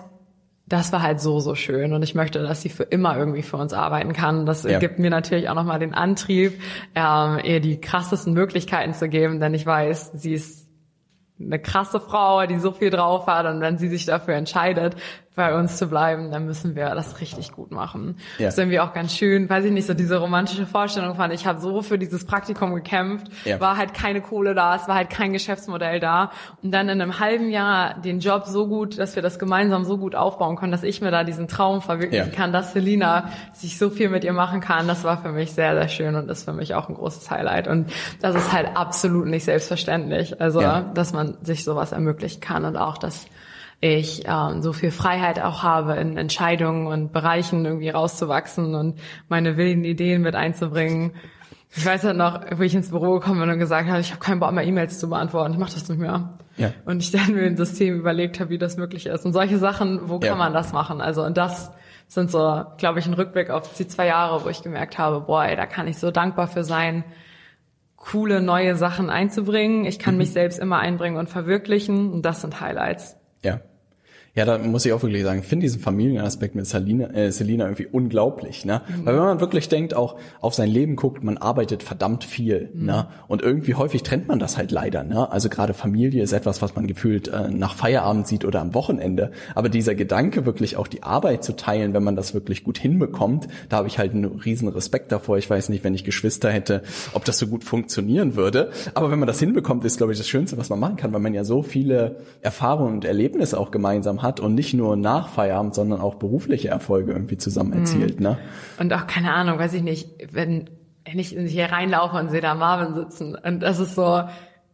[0.71, 1.93] das war halt so, so schön.
[1.93, 4.45] Und ich möchte, dass sie für immer irgendwie für uns arbeiten kann.
[4.45, 4.79] Das ja.
[4.79, 6.61] gibt mir natürlich auch nochmal den Antrieb,
[6.95, 10.67] ähm, ihr die krassesten Möglichkeiten zu geben, denn ich weiß, sie ist
[11.39, 14.95] eine krasse Frau, die so viel drauf hat und wenn sie sich dafür entscheidet,
[15.33, 18.17] bei uns zu bleiben, dann müssen wir das richtig gut machen.
[18.37, 18.45] Ja.
[18.45, 21.45] Das ist irgendwie auch ganz schön, weiß ich nicht, so diese romantische Vorstellung fand, ich
[21.45, 23.57] habe so für dieses Praktikum gekämpft, ja.
[23.61, 27.19] war halt keine Kohle da, es war halt kein Geschäftsmodell da und dann in einem
[27.19, 30.83] halben Jahr den Job so gut, dass wir das gemeinsam so gut aufbauen können, dass
[30.83, 32.35] ich mir da diesen Traum verwirklichen ja.
[32.35, 35.75] kann, dass Selina sich so viel mit ihr machen kann, das war für mich sehr,
[35.75, 37.89] sehr schön und ist für mich auch ein großes Highlight und
[38.19, 40.59] das ist halt absolut nicht selbstverständlich, also
[40.93, 43.27] dass man sich sowas ermöglichen kann und auch, dass
[43.81, 49.57] ich ähm, so viel Freiheit auch habe, in Entscheidungen und Bereichen irgendwie rauszuwachsen und meine
[49.57, 51.13] wilden Ideen mit einzubringen.
[51.75, 54.19] Ich weiß halt noch, wo ich ins Büro gekommen bin und gesagt habe, ich habe
[54.19, 56.37] keinen Bock mehr E-Mails zu beantworten, ich mache das nicht mehr.
[56.57, 56.73] Ja.
[56.85, 59.25] Und ich dann mir ein System überlegt habe, wie das möglich ist.
[59.25, 60.29] Und solche Sachen, wo ja.
[60.29, 61.01] kann man das machen?
[61.01, 61.71] Also und das
[62.07, 65.45] sind so, glaube ich, ein Rückblick auf die zwei Jahre, wo ich gemerkt habe, boah,
[65.45, 67.03] ey, da kann ich so dankbar für sein,
[67.95, 69.85] coole neue Sachen einzubringen.
[69.85, 70.19] Ich kann mhm.
[70.19, 72.11] mich selbst immer einbringen und verwirklichen.
[72.11, 73.15] Und das sind Highlights.
[73.43, 73.61] Ja.
[74.33, 77.65] Ja, da muss ich auch wirklich sagen, ich finde diesen Familienaspekt mit Selina, äh, Selina
[77.65, 78.81] irgendwie unglaublich, ne?
[78.87, 79.05] Mhm.
[79.05, 82.85] Weil wenn man wirklich denkt, auch auf sein Leben guckt, man arbeitet verdammt viel, mhm.
[82.85, 83.07] ne?
[83.27, 85.29] Und irgendwie häufig trennt man das halt leider, ne?
[85.29, 89.31] Also gerade Familie ist etwas, was man gefühlt äh, nach Feierabend sieht oder am Wochenende.
[89.53, 93.49] Aber dieser Gedanke, wirklich auch die Arbeit zu teilen, wenn man das wirklich gut hinbekommt,
[93.67, 95.39] da habe ich halt einen riesen Respekt davor.
[95.39, 98.71] Ich weiß nicht, wenn ich Geschwister hätte, ob das so gut funktionieren würde.
[98.93, 101.19] Aber wenn man das hinbekommt, ist, glaube ich, das Schönste, was man machen kann, weil
[101.19, 105.75] man ja so viele Erfahrungen und Erlebnisse auch gemeinsam hat und nicht nur nach Feierabend,
[105.75, 108.19] sondern auch berufliche Erfolge irgendwie zusammen erzielt.
[108.19, 108.25] Mhm.
[108.25, 108.37] Ne?
[108.79, 110.69] Und auch keine Ahnung, weiß ich nicht, wenn,
[111.05, 114.23] wenn ich hier reinlaufe und sehe da Marvin sitzen und das ist so,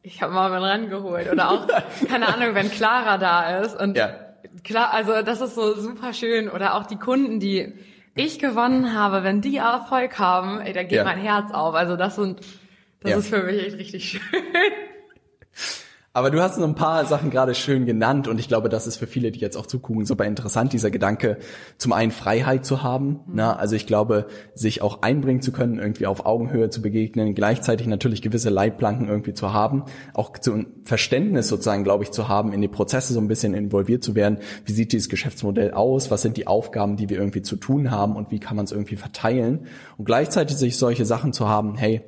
[0.01, 1.67] ich habe Marvin rangeholt oder auch
[2.09, 4.09] keine Ahnung, wenn Clara da ist und ja.
[4.63, 7.73] klar, also das ist so super schön oder auch die Kunden, die
[8.17, 11.03] ich gewonnen habe, wenn die Erfolg haben, ey, da geht ja.
[11.03, 11.75] mein Herz auf.
[11.75, 12.41] Also das sind,
[13.01, 13.17] das ja.
[13.17, 14.21] ist für mich echt richtig schön.
[16.17, 18.97] Aber du hast so ein paar Sachen gerade schön genannt und ich glaube, das ist
[18.97, 21.37] für viele, die jetzt auch zugucken, super interessant, dieser Gedanke,
[21.77, 23.07] zum einen Freiheit zu haben.
[23.07, 23.19] Mhm.
[23.33, 24.25] Na, also ich glaube,
[24.55, 29.35] sich auch einbringen zu können, irgendwie auf Augenhöhe zu begegnen, gleichzeitig natürlich gewisse Leitplanken irgendwie
[29.35, 29.83] zu haben,
[30.15, 34.03] auch zu Verständnis sozusagen, glaube ich, zu haben, in die Prozesse so ein bisschen involviert
[34.03, 34.39] zu werden.
[34.65, 36.09] Wie sieht dieses Geschäftsmodell aus?
[36.09, 38.71] Was sind die Aufgaben, die wir irgendwie zu tun haben und wie kann man es
[38.71, 39.67] irgendwie verteilen?
[39.97, 42.01] Und gleichzeitig sich solche Sachen zu haben, hey,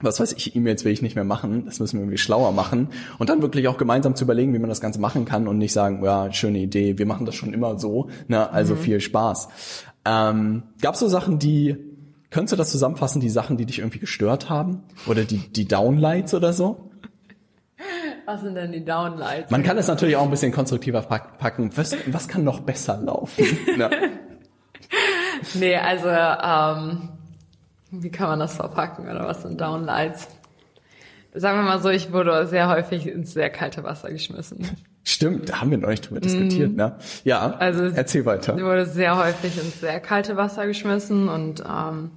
[0.00, 2.88] was weiß ich, E-Mails will ich nicht mehr machen, das müssen wir irgendwie schlauer machen
[3.18, 5.72] und dann wirklich auch gemeinsam zu überlegen, wie man das Ganze machen kann und nicht
[5.72, 8.78] sagen, ja, schöne Idee, wir machen das schon immer so, ne, also mhm.
[8.78, 9.48] viel Spaß.
[10.04, 11.76] Ähm, Gab so Sachen, die,
[12.30, 16.34] könntest du das zusammenfassen, die Sachen, die dich irgendwie gestört haben oder die, die Downlights
[16.34, 16.90] oder so?
[18.26, 19.50] Was sind denn die Downlights?
[19.50, 21.70] Man kann es natürlich auch ein bisschen konstruktiver packen.
[21.76, 23.44] Was, was kann noch besser laufen?
[23.78, 23.88] ja.
[25.54, 27.08] Nee, also ähm,
[27.90, 30.28] wie kann man das verpacken oder was sind Downlights?
[31.34, 34.66] Sagen wir mal so, ich wurde sehr häufig ins sehr kalte Wasser geschmissen.
[35.04, 36.76] Stimmt, da haben wir neulich drüber diskutiert, mm.
[36.76, 36.96] ne?
[37.24, 38.56] Ja, also erzähl weiter.
[38.56, 42.10] Ich wurde sehr häufig ins sehr kalte Wasser geschmissen und ähm,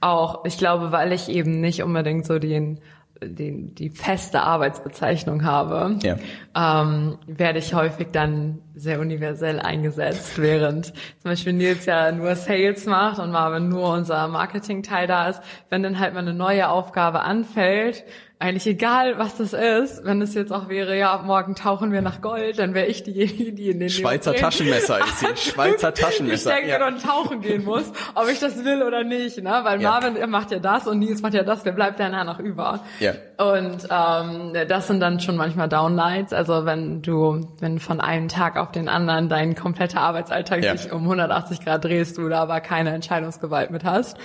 [0.00, 2.80] auch, ich glaube, weil ich eben nicht unbedingt so den
[3.22, 6.16] den, die feste Arbeitsbezeichnung habe, ja.
[6.54, 12.86] ähm, werde ich häufig dann sehr universell eingesetzt, während zum Beispiel Nils ja nur Sales
[12.86, 15.40] macht und Marvin nur unser Marketing-Teil da ist.
[15.68, 18.04] Wenn dann halt mal eine neue Aufgabe anfällt,
[18.40, 22.20] eigentlich egal, was das ist, wenn es jetzt auch wäre, ja, morgen tauchen wir nach
[22.20, 25.26] Gold, dann wäre ich diejenige, die in den Schweizer Neopren Taschenmesser ist sie.
[25.50, 26.50] Schweizer Taschenmesser.
[26.50, 26.78] Ich denke, ja.
[26.78, 29.60] dann tauchen gehen muss, ob ich das will oder nicht, ne?
[29.64, 29.90] Weil ja.
[29.90, 32.84] Marvin macht ja das und Nils macht ja das, wer bleibt dann noch über?
[33.00, 33.14] Ja.
[33.38, 38.56] Und ähm, das sind dann schon manchmal Downlights, also wenn du, wenn von einem Tag
[38.56, 40.76] auf den anderen dein kompletter Arbeitsalltag ja.
[40.76, 44.16] sich um 180 Grad drehst, du da aber keine Entscheidungsgewalt mit hast.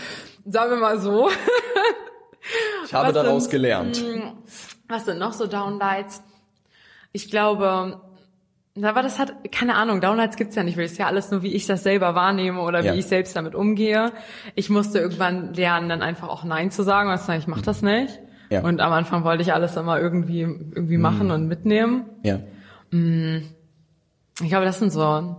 [0.46, 1.30] Sagen wir mal so.
[2.86, 3.96] Ich habe was daraus sind, gelernt.
[3.96, 4.34] Hm,
[4.90, 6.22] was sind noch so Downlights?
[7.14, 8.02] Ich glaube,
[8.82, 11.54] aber das hat, keine Ahnung, Downlights gibt's ja nicht, weil es ja alles nur, wie
[11.54, 12.94] ich das selber wahrnehme oder wie ja.
[12.96, 14.12] ich selbst damit umgehe.
[14.56, 17.62] Ich musste irgendwann lernen, dann einfach auch Nein zu sagen und zu sagen, ich mach
[17.62, 18.20] das nicht.
[18.50, 18.62] Ja.
[18.62, 21.34] Und am Anfang wollte ich alles immer irgendwie, irgendwie machen mhm.
[21.34, 22.06] und mitnehmen.
[22.24, 22.40] Ja.
[22.92, 23.48] Hm.
[24.42, 25.36] Ich glaube, das sind so,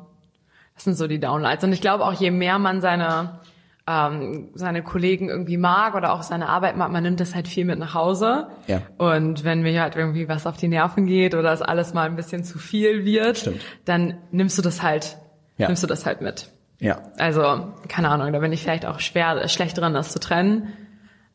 [0.74, 1.64] das sind so die Downlights.
[1.64, 3.40] Und ich glaube auch, je mehr man seine,
[3.86, 7.64] ähm, seine Kollegen irgendwie mag oder auch seine Arbeit mag, man nimmt das halt viel
[7.64, 8.48] mit nach Hause.
[8.66, 8.82] Ja.
[8.98, 12.16] Und wenn mir halt irgendwie was auf die Nerven geht oder es alles mal ein
[12.16, 13.60] bisschen zu viel wird, Stimmt.
[13.84, 15.18] dann nimmst du das halt,
[15.58, 15.66] ja.
[15.66, 16.50] nimmst du das halt mit.
[16.78, 16.98] Ja.
[17.18, 20.72] Also, keine Ahnung, da bin ich vielleicht auch schwer, schlecht dran, das zu trennen.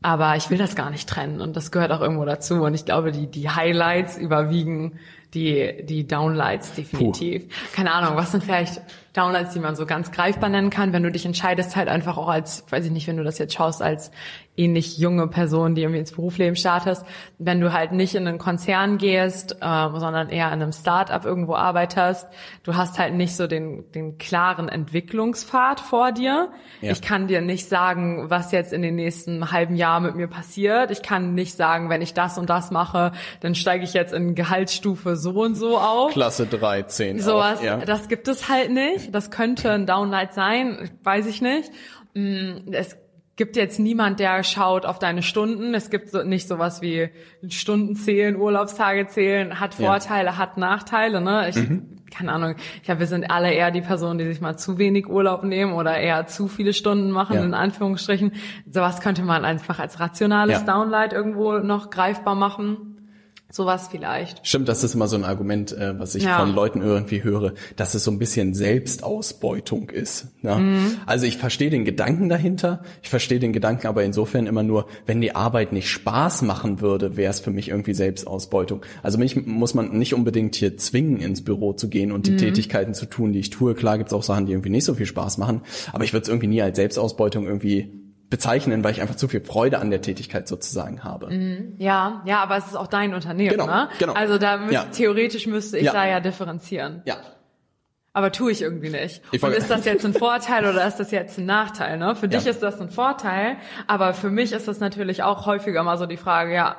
[0.01, 2.63] Aber ich will das gar nicht trennen und das gehört auch irgendwo dazu.
[2.63, 4.99] Und ich glaube, die, die Highlights überwiegen
[5.33, 7.47] die, die Downlights definitiv.
[7.47, 7.55] Puh.
[7.73, 8.81] Keine Ahnung, was sind vielleicht
[9.13, 12.29] Downlights, die man so ganz greifbar nennen kann, wenn du dich entscheidest, halt einfach auch
[12.29, 14.11] als, weiß ich nicht, wenn du das jetzt schaust, als
[14.59, 17.05] ähnlich junge Person, die irgendwie ins Berufsleben startest,
[17.37, 21.55] wenn du halt nicht in einen Konzern gehst, äh, sondern eher in einem Start-up irgendwo
[21.55, 22.27] arbeitest,
[22.63, 26.49] du hast halt nicht so den, den klaren Entwicklungspfad vor dir.
[26.81, 26.91] Ja.
[26.91, 30.91] Ich kann dir nicht sagen, was jetzt in den nächsten halben Jahren mit mir passiert.
[30.91, 34.35] Ich kann nicht sagen, wenn ich das und das mache, dann steige ich jetzt in
[34.35, 36.11] Gehaltsstufe so und so auf.
[36.11, 37.19] Klasse 13.
[37.19, 37.77] Sowas, ja.
[37.77, 39.15] das gibt es halt nicht.
[39.15, 41.71] Das könnte ein Downlight sein, weiß ich nicht.
[42.13, 42.97] Mm, es
[43.39, 45.73] gibt jetzt niemand, der schaut auf deine Stunden.
[45.73, 47.09] Es gibt so, nicht sowas wie
[47.47, 50.37] Stunden zählen, Urlaubstage zählen, hat Vorteile, ja.
[50.37, 51.21] hat Nachteile.
[51.21, 51.47] Ne?
[51.47, 52.01] Ich, mhm.
[52.11, 52.55] keine Ahnung.
[52.75, 55.71] Ich glaube, wir sind alle eher die Personen, die sich mal zu wenig Urlaub nehmen
[55.71, 57.43] oder eher zu viele Stunden machen, ja.
[57.45, 58.33] in Anführungsstrichen.
[58.69, 60.65] Sowas könnte man einfach als rationales ja.
[60.65, 62.88] Downlight irgendwo noch greifbar machen.
[63.51, 64.45] Sowas vielleicht.
[64.45, 66.37] Stimmt, das ist immer so ein Argument, äh, was ich ja.
[66.37, 70.27] von Leuten irgendwie höre, dass es so ein bisschen Selbstausbeutung ist.
[70.43, 70.55] Ne?
[70.55, 70.97] Mhm.
[71.07, 75.19] Also ich verstehe den Gedanken dahinter, ich verstehe den Gedanken aber insofern immer nur, wenn
[75.19, 78.85] die Arbeit nicht Spaß machen würde, wäre es für mich irgendwie Selbstausbeutung.
[79.01, 82.37] Also mich muss man nicht unbedingt hier zwingen, ins Büro zu gehen und die mhm.
[82.37, 83.73] Tätigkeiten zu tun, die ich tue.
[83.73, 86.29] Klar gibt's auch Sachen, die irgendwie nicht so viel Spaß machen, aber ich würde es
[86.29, 90.47] irgendwie nie als Selbstausbeutung irgendwie bezeichnen, weil ich einfach zu viel Freude an der Tätigkeit
[90.47, 91.29] sozusagen habe.
[91.29, 91.75] Mhm.
[91.77, 93.89] Ja, ja, aber es ist auch dein Unternehmen, genau, ne?
[93.97, 94.13] Genau.
[94.13, 94.85] Also da müsst, ja.
[94.85, 95.93] theoretisch müsste ich ja.
[95.93, 97.01] da ja differenzieren.
[97.05, 97.17] Ja.
[98.13, 99.21] Aber tue ich irgendwie nicht.
[99.31, 101.97] Ich und ist das jetzt ein Vorteil oder ist das jetzt ein Nachteil?
[101.97, 102.15] Ne?
[102.15, 105.97] Für dich ist das ein Vorteil, aber für mich ist das natürlich auch häufiger mal
[105.97, 106.75] so die Frage, ja,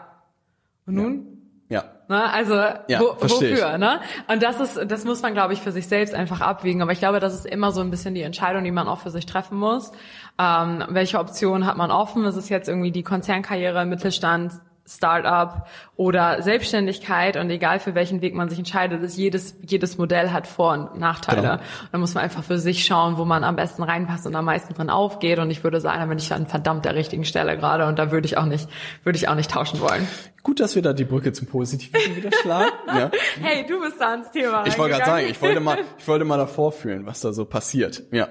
[0.87, 1.40] und nun?
[2.11, 2.31] Ne?
[2.33, 2.55] Also
[2.89, 3.79] ja, wo, wofür?
[3.79, 4.01] Ne?
[4.27, 6.83] Und das ist, das muss man, glaube ich, für sich selbst einfach abwiegen.
[6.83, 9.11] Aber ich glaube, das ist immer so ein bisschen die Entscheidung, die man auch für
[9.11, 9.93] sich treffen muss.
[10.37, 12.25] Ähm, welche Option hat man offen?
[12.25, 14.55] Ist es jetzt irgendwie die Konzernkarriere im Mittelstand?
[14.91, 20.31] Startup oder Selbstständigkeit und egal für welchen Weg man sich entscheidet, ist jedes, jedes Modell
[20.31, 21.41] hat Vor- und Nachteile.
[21.43, 21.57] Genau.
[21.93, 24.75] Da muss man einfach für sich schauen, wo man am besten reinpasst und am meisten
[24.75, 25.39] drin aufgeht.
[25.39, 28.11] Und ich würde sagen, da bin ich an verdammt der richtigen Stelle gerade und da
[28.11, 28.69] würde ich auch nicht,
[29.05, 30.07] würde ich auch nicht tauschen wollen.
[30.43, 32.71] Gut, dass wir da die Brücke zum Positiven wieder schlagen.
[32.89, 33.11] ja.
[33.41, 34.67] Hey, du bist da ans Thema.
[34.67, 37.45] Ich wollte gerade sagen, ich wollte mal, ich wollte mal davor fühlen, was da so
[37.45, 38.03] passiert.
[38.11, 38.29] Ja.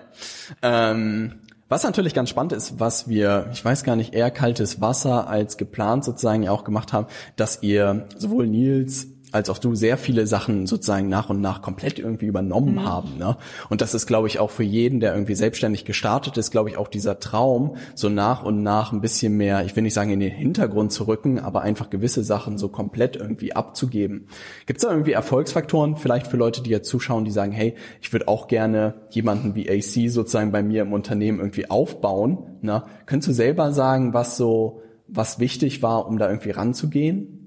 [0.62, 1.39] Ähm,
[1.70, 5.56] was natürlich ganz spannend ist, was wir, ich weiß gar nicht, eher kaltes Wasser als
[5.58, 10.65] geplant sozusagen auch gemacht haben, dass ihr sowohl Nils als auch du sehr viele Sachen
[10.65, 12.86] sozusagen nach und nach komplett irgendwie übernommen mhm.
[12.86, 13.18] haben.
[13.18, 13.38] Ne?
[13.70, 16.78] Und das ist, glaube ich, auch für jeden, der irgendwie selbstständig gestartet ist, glaube ich,
[16.78, 20.20] auch dieser Traum, so nach und nach ein bisschen mehr, ich will nicht sagen in
[20.20, 24.28] den Hintergrund zu rücken, aber einfach gewisse Sachen so komplett irgendwie abzugeben.
[24.65, 28.12] Gibt es da irgendwie Erfolgsfaktoren vielleicht für Leute, die jetzt zuschauen, die sagen, hey, ich
[28.12, 32.39] würde auch gerne jemanden wie AC sozusagen bei mir im Unternehmen irgendwie aufbauen?
[32.62, 32.84] Ne?
[33.06, 37.38] Könntest du selber sagen, was so, was wichtig war, um da irgendwie ranzugehen?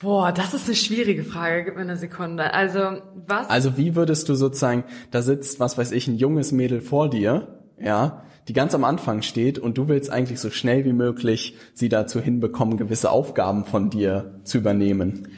[0.00, 1.64] Boah, das ist eine schwierige Frage.
[1.64, 2.54] Gib mir eine Sekunde.
[2.54, 3.50] Also, was?
[3.50, 7.60] Also, wie würdest du sozusagen, da sitzt, was weiß ich, ein junges Mädel vor dir,
[7.78, 11.90] ja, die ganz am Anfang steht und du willst eigentlich so schnell wie möglich sie
[11.90, 15.28] dazu hinbekommen, gewisse Aufgaben von dir zu übernehmen.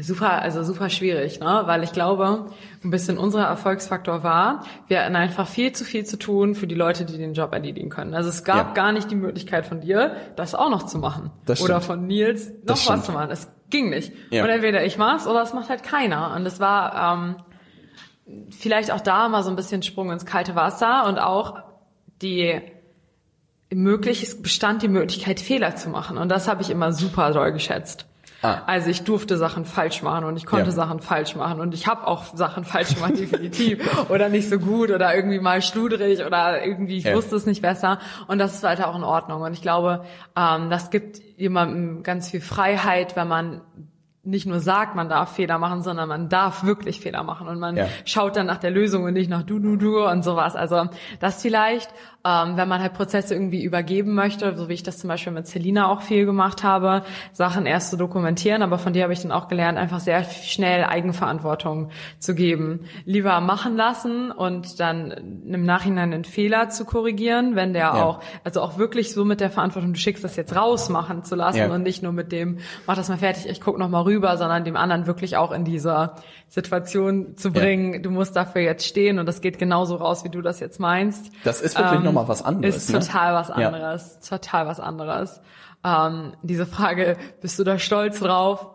[0.00, 1.62] Super, also super schwierig, ne?
[1.64, 2.46] Weil ich glaube,
[2.84, 6.74] ein bisschen unser Erfolgsfaktor war, wir hatten einfach viel zu viel zu tun für die
[6.74, 8.14] Leute, die den Job erledigen können.
[8.14, 8.74] Also es gab ja.
[8.74, 11.30] gar nicht die Möglichkeit von dir, das auch noch zu machen.
[11.46, 13.30] Das oder von Nils noch was zu machen.
[13.30, 14.12] Es ging nicht.
[14.30, 14.44] Ja.
[14.44, 16.34] Und entweder ich mach's oder es macht halt keiner.
[16.34, 17.36] Und es war ähm,
[18.50, 21.62] vielleicht auch da mal so ein bisschen Sprung ins kalte Wasser und auch
[22.22, 22.60] die
[23.72, 26.18] möglich, es bestand die Möglichkeit, Fehler zu machen.
[26.18, 28.07] Und das habe ich immer super doll geschätzt.
[28.40, 28.62] Ah.
[28.66, 30.72] Also ich durfte Sachen falsch machen und ich konnte ja.
[30.72, 34.08] Sachen falsch machen und ich habe auch Sachen falsch gemacht, definitiv.
[34.10, 37.14] oder nicht so gut oder irgendwie mal schludrig oder irgendwie, ich ja.
[37.14, 37.98] wusste es nicht besser.
[38.28, 39.42] Und das ist weiter auch in Ordnung.
[39.42, 40.04] Und ich glaube,
[40.36, 43.60] ähm, das gibt jemandem ganz viel Freiheit, wenn man
[44.28, 47.76] nicht nur sagt, man darf Fehler machen, sondern man darf wirklich Fehler machen und man
[47.76, 47.86] ja.
[48.04, 50.54] schaut dann nach der Lösung und nicht nach du, du, du und sowas.
[50.54, 51.90] Also das vielleicht
[52.28, 55.46] ähm, wenn man halt Prozesse irgendwie übergeben möchte, so wie ich das zum Beispiel mit
[55.46, 59.32] Selina auch viel gemacht habe, Sachen erst zu dokumentieren, aber von dir habe ich dann
[59.32, 62.80] auch gelernt, einfach sehr schnell Eigenverantwortung zu geben.
[63.04, 68.04] Lieber machen lassen und dann im Nachhinein einen Fehler zu korrigieren, wenn der ja.
[68.04, 71.34] auch, also auch wirklich so mit der Verantwortung, du schickst das jetzt raus machen zu
[71.34, 71.72] lassen ja.
[71.72, 74.64] und nicht nur mit dem, mach das mal fertig, ich guck noch mal rüber, sondern
[74.64, 76.16] dem anderen wirklich auch in dieser
[76.48, 78.00] Situation zu bringen, ja.
[78.00, 81.30] du musst dafür jetzt stehen und das geht genauso raus, wie du das jetzt meinst.
[81.44, 82.76] Das ist wirklich ähm, nochmal was anderes.
[82.76, 83.00] Ist ne?
[83.00, 84.38] total was anderes, ja.
[84.38, 85.40] total was anderes.
[85.84, 88.66] Ähm, diese Frage, bist du da stolz drauf?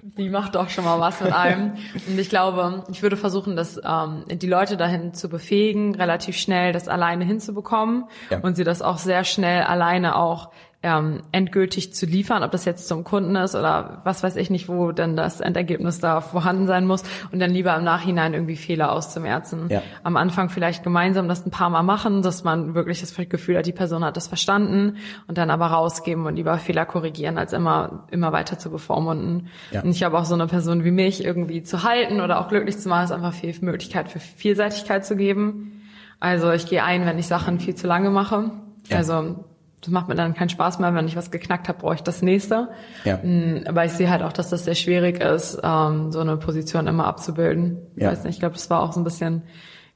[0.00, 1.72] Die macht doch schon mal was mit einem.
[2.06, 6.72] Und ich glaube, ich würde versuchen, dass ähm, die Leute dahin zu befähigen, relativ schnell
[6.72, 8.38] das alleine hinzubekommen ja.
[8.38, 12.86] und sie das auch sehr schnell alleine auch ähm, endgültig zu liefern, ob das jetzt
[12.86, 16.86] zum Kunden ist oder was weiß ich nicht, wo dann das Endergebnis da vorhanden sein
[16.86, 19.66] muss und dann lieber im Nachhinein irgendwie Fehler auszumerzen.
[19.70, 19.82] Ja.
[20.04, 23.66] Am Anfang vielleicht gemeinsam das ein paar Mal machen, dass man wirklich das Gefühl hat,
[23.66, 28.04] die Person hat das verstanden und dann aber rausgeben und lieber Fehler korrigieren, als immer,
[28.12, 29.48] immer weiter zu bevormunden.
[29.72, 29.82] Ja.
[29.82, 32.78] Und ich habe auch so eine Person wie mich irgendwie zu halten oder auch glücklich
[32.78, 35.82] zu machen, ist einfach viel Möglichkeit für Vielseitigkeit zu geben.
[36.20, 38.52] Also ich gehe ein, wenn ich Sachen viel zu lange mache.
[38.88, 38.98] Ja.
[38.98, 39.44] Also
[39.80, 40.94] das macht mir dann keinen Spaß mehr.
[40.94, 42.68] Wenn ich was geknackt habe, brauche ich das nächste.
[43.04, 43.18] Ja.
[43.18, 46.86] Mm, aber ich sehe halt auch, dass das sehr schwierig ist, ähm, so eine Position
[46.86, 47.78] immer abzubilden.
[47.94, 48.10] Ich ja.
[48.10, 49.42] weiß nicht, ich glaube, das war auch so ein bisschen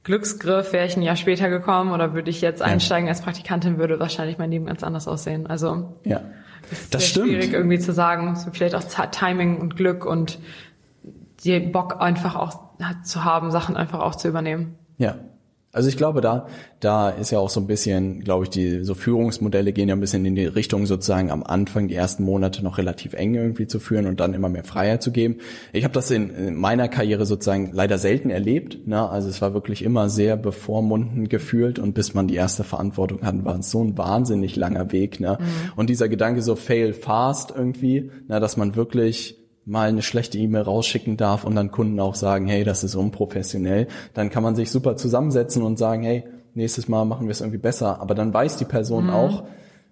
[0.03, 0.71] Glücksgriff.
[0.71, 2.65] Wäre ich ein Jahr später gekommen oder würde ich jetzt ja.
[2.65, 5.47] einsteigen als Praktikantin, würde wahrscheinlich mein Leben ganz anders aussehen.
[5.47, 6.21] Also ja.
[6.69, 7.27] das ist das stimmt.
[7.27, 8.35] schwierig irgendwie zu sagen.
[8.35, 10.39] So vielleicht auch Timing und Glück und
[11.43, 14.75] die Bock einfach auch zu haben, Sachen einfach auch zu übernehmen.
[14.97, 15.15] Ja,
[15.73, 16.45] also ich glaube, da,
[16.79, 19.99] da ist ja auch so ein bisschen, glaube ich, die so Führungsmodelle gehen ja ein
[19.99, 23.79] bisschen in die Richtung sozusagen am Anfang die ersten Monate noch relativ eng irgendwie zu
[23.79, 25.37] führen und dann immer mehr Freiheit zu geben.
[25.71, 28.85] Ich habe das in, in, meiner Karriere sozusagen leider selten erlebt.
[28.85, 29.09] Ne?
[29.09, 33.43] Also es war wirklich immer sehr bevormundend gefühlt und bis man die erste Verantwortung hatten,
[33.43, 35.19] war es so ein wahnsinnig langer Weg.
[35.19, 35.39] Ne?
[35.39, 35.71] Mhm.
[35.75, 38.39] Und dieser Gedanke so fail fast irgendwie, ne?
[38.39, 42.63] dass man wirklich mal eine schlechte E-Mail rausschicken darf und dann Kunden auch sagen, hey,
[42.63, 47.27] das ist unprofessionell, dann kann man sich super zusammensetzen und sagen, hey, nächstes Mal machen
[47.27, 48.01] wir es irgendwie besser.
[48.01, 49.11] Aber dann weiß die Person mhm.
[49.11, 49.43] auch,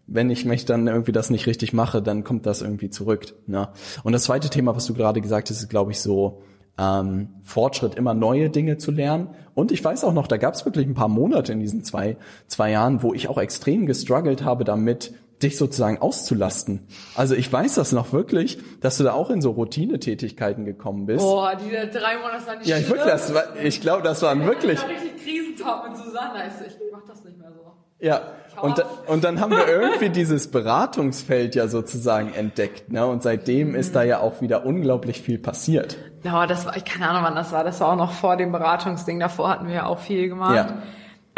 [0.08, 3.34] wenn ich mich dann irgendwie das nicht richtig mache, dann kommt das irgendwie zurück.
[3.48, 3.70] Ne?
[4.04, 6.42] Und das zweite Thema, was du gerade gesagt hast, ist, glaube ich, so
[6.78, 9.30] ähm, Fortschritt, immer neue Dinge zu lernen.
[9.54, 12.18] Und ich weiß auch noch, da gab es wirklich ein paar Monate in diesen zwei,
[12.48, 16.88] zwei Jahren, wo ich auch extrem gestruggelt habe damit, dich sozusagen auszulasten.
[17.16, 21.24] Also ich weiß das noch wirklich, dass du da auch in so Routinetätigkeiten gekommen bist.
[21.24, 24.22] Boah, diese drei Monate, das war nicht Ja, ich, wirklich, das war, ich glaube, das
[24.22, 24.74] waren wirklich...
[24.74, 26.52] Ich war richtig Krisentalk mit Susanne.
[26.68, 27.62] Ich mach das nicht mehr so.
[28.00, 28.22] Ja,
[28.60, 32.92] und, und dann haben wir irgendwie dieses Beratungsfeld ja sozusagen entdeckt.
[32.92, 33.06] Ne?
[33.06, 35.98] Und seitdem ist da ja auch wieder unglaublich viel passiert.
[36.24, 37.64] Ja, das war, ich keine Ahnung, wann das war.
[37.64, 39.20] Das war auch noch vor dem Beratungsding.
[39.20, 40.56] Davor hatten wir ja auch viel gemacht.
[40.56, 40.82] Ja.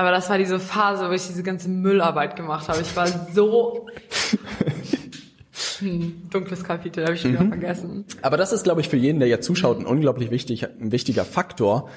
[0.04, 2.82] Aber das war diese Phase, wo ich diese ganze Müllarbeit gemacht habe.
[2.82, 3.88] Ich war so
[5.80, 7.48] hm, dunkles Kapitel, habe ich schon mhm.
[7.48, 8.04] vergessen.
[8.22, 11.24] Aber das ist, glaube ich, für jeden, der ja zuschaut, ein unglaublich wichtig, ein wichtiger
[11.24, 11.90] Faktor,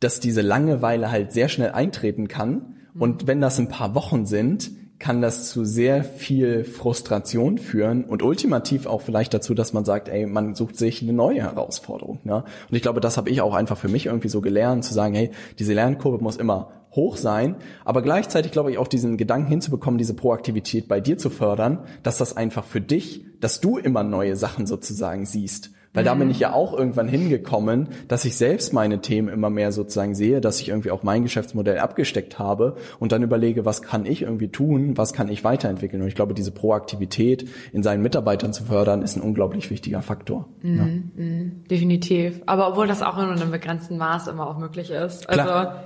[0.00, 2.74] dass diese Langeweile halt sehr schnell eintreten kann.
[2.98, 8.24] Und wenn das ein paar Wochen sind, kann das zu sehr viel Frustration führen und
[8.24, 12.18] ultimativ auch vielleicht dazu, dass man sagt, ey, man sucht sich eine neue Herausforderung.
[12.24, 12.42] Ne?
[12.68, 15.14] Und ich glaube, das habe ich auch einfach für mich irgendwie so gelernt, zu sagen,
[15.14, 15.30] hey,
[15.60, 20.14] diese Lernkurve muss immer hoch sein, aber gleichzeitig glaube ich auch diesen Gedanken hinzubekommen, diese
[20.14, 24.66] Proaktivität bei dir zu fördern, dass das einfach für dich, dass du immer neue Sachen
[24.66, 25.70] sozusagen siehst.
[25.96, 29.72] Weil da bin ich ja auch irgendwann hingekommen, dass ich selbst meine Themen immer mehr
[29.72, 34.04] sozusagen sehe, dass ich irgendwie auch mein Geschäftsmodell abgesteckt habe und dann überlege, was kann
[34.04, 36.02] ich irgendwie tun, was kann ich weiterentwickeln.
[36.02, 40.50] Und ich glaube, diese Proaktivität in seinen Mitarbeitern zu fördern, ist ein unglaublich wichtiger Faktor.
[40.60, 40.84] Mhm, ja.
[40.84, 41.64] Mhm.
[41.70, 42.42] definitiv.
[42.44, 45.26] Aber obwohl das auch in einem begrenzten Maß immer auch möglich ist.
[45.30, 45.44] Also,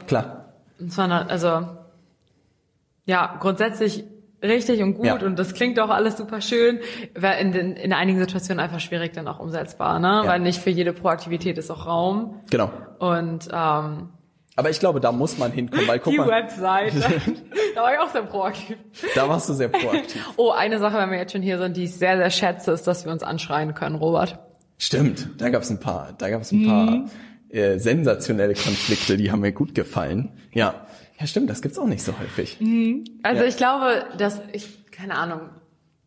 [0.08, 0.39] klar,
[0.80, 0.84] klar.
[0.84, 1.66] Und zwar, also,
[3.06, 4.04] ja, grundsätzlich
[4.42, 5.14] richtig und gut ja.
[5.16, 6.80] und das klingt auch alles super schön,
[7.14, 10.22] wäre in, den, in einigen Situationen einfach schwierig dann auch umsetzbar, ne?
[10.24, 10.26] Ja.
[10.26, 12.40] Weil nicht für jede Proaktivität ist auch Raum.
[12.50, 12.70] Genau.
[12.98, 14.08] Und ähm,
[14.56, 16.24] aber ich glaube, da muss man hinkommen, weil guck die mal.
[16.24, 16.98] Die Webseite.
[17.74, 18.76] da war ich auch sehr proaktiv.
[19.14, 20.32] Da warst du sehr proaktiv.
[20.36, 22.86] oh, eine Sache, wenn wir jetzt schon hier sind, die ich sehr, sehr schätze, ist,
[22.86, 24.38] dass wir uns anschreien können, Robert.
[24.76, 27.10] Stimmt, da gab's ein paar, da gab's ein paar mhm.
[27.52, 30.30] Äh, sensationelle Konflikte, die haben mir gut gefallen.
[30.52, 30.86] Ja.
[31.18, 32.58] Ja, stimmt, das gibt's auch nicht so häufig.
[32.60, 33.04] Mhm.
[33.22, 33.48] Also ja.
[33.48, 35.50] ich glaube, dass ich, keine Ahnung,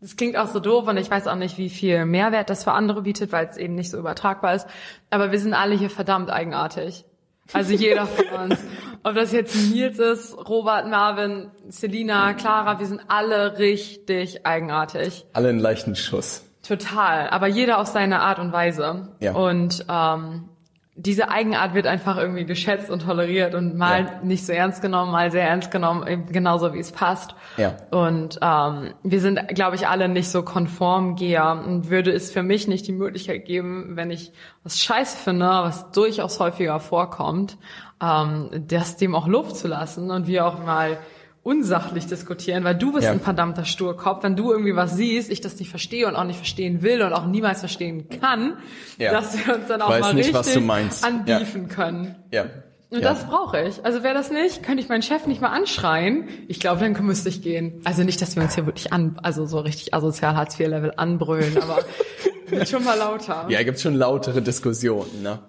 [0.02, 2.74] das klingt auch so doof und ich weiß auch nicht, wie viel Mehrwert das für
[2.74, 4.68] andere bietet, weil es eben nicht so übertragbar ist.
[5.12, 7.06] Aber wir sind alle hier verdammt eigenartig.
[7.54, 8.60] Also jeder von uns.
[9.04, 15.26] Ob das jetzt Nils ist, Robert, Marvin, Selina, Clara, wir sind alle richtig eigenartig.
[15.34, 16.44] Alle einen leichten Schuss.
[16.68, 17.30] Total.
[17.30, 19.10] Aber jeder auf seine Art und Weise.
[19.20, 19.34] Ja.
[19.34, 20.50] Und ähm,
[20.96, 24.20] diese Eigenart wird einfach irgendwie geschätzt und toleriert und mal ja.
[24.22, 27.34] nicht so ernst genommen, mal sehr ernst genommen, genauso wie es passt.
[27.58, 27.78] Ja.
[27.89, 32.44] Und ähm, wir sind, glaube ich, alle nicht so konform Geher und würde es für
[32.44, 34.34] mich nicht die Möglichkeit geben, wenn ich
[34.64, 37.58] was Scheiße finde, was durchaus häufiger vorkommt,
[38.00, 41.00] ähm, das dem auch Luft zu lassen und wir auch mal
[41.44, 43.12] unsachlich diskutieren, weil du bist ja.
[43.12, 44.24] ein verdammter Sturkopf.
[44.24, 47.14] Wenn du irgendwie was siehst, ich das nicht verstehe und auch nicht verstehen will und
[47.14, 48.58] auch niemals verstehen kann,
[48.98, 49.12] ja.
[49.12, 50.58] dass wir uns dann auch mal nicht, richtig
[51.04, 51.76] anbiefen ja.
[51.76, 52.16] können.
[52.32, 52.46] Ja.
[52.89, 53.84] Und das brauche ich.
[53.84, 56.28] Also wäre das nicht, könnte ich meinen Chef nicht mal anschreien.
[56.48, 57.82] Ich glaube, dann müsste ich gehen.
[57.86, 60.94] Also nicht, dass wir uns hier wirklich an, also so richtig asozial Hartz IV Level
[60.96, 61.80] anbrüllen, aber
[62.48, 63.48] wird schon mal lauter.
[63.50, 65.39] Ja, gibt's schon lautere Diskussionen, ne?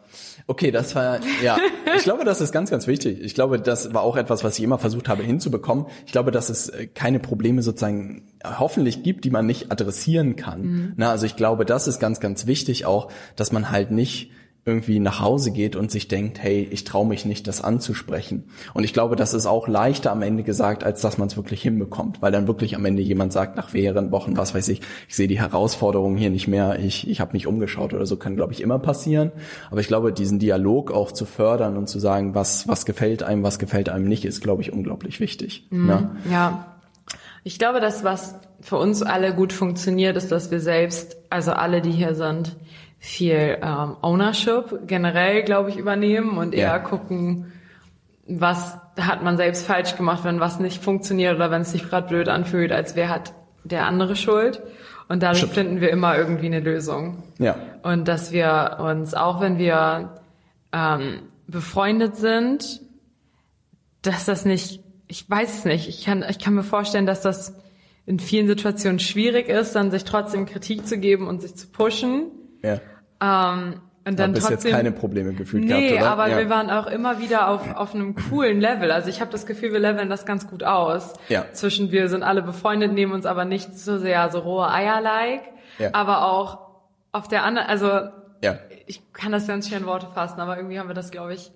[0.47, 1.57] Okay, das war, ja,
[1.97, 3.21] ich glaube, das ist ganz, ganz wichtig.
[3.23, 5.87] Ich glaube, das war auch etwas, was ich immer versucht habe hinzubekommen.
[6.05, 10.63] Ich glaube, dass es äh, keine Probleme sozusagen hoffentlich gibt, die man nicht adressieren kann.
[10.63, 10.93] Mhm.
[10.97, 14.33] Na, also ich glaube, das ist ganz, ganz wichtig auch, dass man halt nicht
[14.67, 18.45] irgendwie nach Hause geht und sich denkt, hey, ich traue mich nicht, das anzusprechen.
[18.73, 21.61] Und ich glaube, das ist auch leichter am Ende gesagt, als dass man es wirklich
[21.61, 25.17] hinbekommt, weil dann wirklich am Ende jemand sagt, nach mehreren Wochen, was weiß ich, ich
[25.17, 28.55] sehe die Herausforderungen hier nicht mehr, ich, ich habe mich umgeschaut oder so, kann, glaube
[28.55, 29.33] ich, immer passieren.
[29.71, 33.43] Aber ich glaube, diesen Dialog auch zu fördern und zu sagen, was, was gefällt einem,
[33.43, 35.67] was gefällt einem nicht, ist, glaube ich, unglaublich wichtig.
[35.71, 36.11] Mhm, ne?
[36.31, 36.75] Ja.
[37.47, 41.83] Ich glaube, das, was für uns alle gut funktioniert, ist, dass wir selbst, also alle,
[41.83, 42.57] die hier sind,
[43.05, 46.79] viel ähm, Ownership generell, glaube ich, übernehmen und eher ja.
[46.79, 47.53] gucken,
[48.27, 52.09] was hat man selbst falsch gemacht, wenn was nicht funktioniert oder wenn es sich gerade
[52.09, 54.63] blöd anfühlt, als wer hat der andere Schuld.
[55.07, 55.53] Und dadurch Stimmt.
[55.53, 57.23] finden wir immer irgendwie eine Lösung.
[57.39, 57.57] Ja.
[57.83, 60.15] Und dass wir uns, auch wenn wir
[60.73, 62.81] ähm, befreundet sind,
[64.01, 67.55] dass das nicht, ich weiß es nicht, ich kann, ich kann mir vorstellen, dass das
[68.07, 72.31] in vielen Situationen schwierig ist, dann sich trotzdem Kritik zu geben und sich zu pushen.
[72.63, 72.81] Ja.
[73.21, 76.11] Ähm, und dann bis trotzdem, jetzt keine Probleme gefühlt nee, gehabt, oder?
[76.11, 76.39] aber ja.
[76.39, 78.91] wir waren auch immer wieder auf, auf einem coolen Level.
[78.91, 81.15] Also ich habe das Gefühl, wir leveln das ganz gut aus.
[81.31, 81.47] Ja.
[81.53, 85.43] Zwischen wir sind alle befreundet, nehmen uns aber nicht so sehr so rohe Eier-like,
[85.79, 85.91] ja.
[85.95, 86.59] aber auch
[87.13, 87.87] auf der anderen, also
[88.43, 88.59] ja.
[88.87, 91.51] ich kann das ganz schön in Worte fassen, aber irgendwie haben wir das, glaube ich,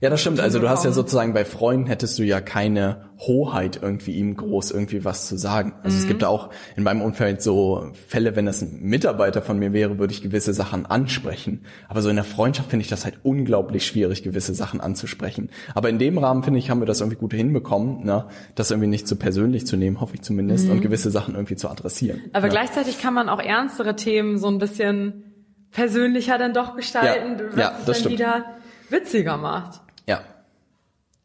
[0.00, 0.38] Ja, das stimmt.
[0.38, 4.70] Also du hast ja sozusagen bei Freunden hättest du ja keine Hoheit irgendwie ihm groß
[4.70, 5.74] irgendwie was zu sagen.
[5.82, 6.02] Also mhm.
[6.02, 9.98] es gibt auch in meinem Umfeld so Fälle, wenn das ein Mitarbeiter von mir wäre,
[9.98, 11.64] würde ich gewisse Sachen ansprechen.
[11.88, 15.50] Aber so in der Freundschaft finde ich das halt unglaublich schwierig, gewisse Sachen anzusprechen.
[15.74, 18.26] Aber in dem Rahmen finde ich, haben wir das irgendwie gut hinbekommen, ne?
[18.54, 20.72] das irgendwie nicht zu so persönlich zu nehmen, hoffe ich zumindest, mhm.
[20.72, 22.20] und gewisse Sachen irgendwie zu adressieren.
[22.32, 22.52] Aber ja.
[22.52, 25.24] gleichzeitig kann man auch ernstere Themen so ein bisschen
[25.72, 28.12] persönlicher dann doch gestalten, ja, was ja, das es dann stimmt.
[28.12, 28.44] wieder
[28.90, 29.80] witziger macht.
[30.08, 30.22] Ja.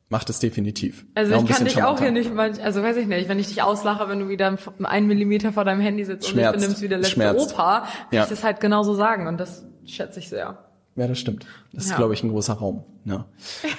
[0.10, 1.06] Macht es definitiv.
[1.16, 4.08] Also ich kann dich auch hier nicht, also weiß ich nicht, wenn ich dich auslache,
[4.10, 6.50] wenn du wieder einen Millimeter vor deinem Handy sitzt Schmerzt.
[6.50, 7.54] und ich benimmst wie der letzte Schmerzt.
[7.54, 8.24] Opa, ja.
[8.24, 10.60] ich das halt genauso sagen und das schätze ich sehr.
[10.96, 11.48] Ja, das stimmt.
[11.72, 11.92] Das ja.
[11.92, 12.84] ist, glaube ich, ein großer Raum.
[13.06, 13.26] Ja.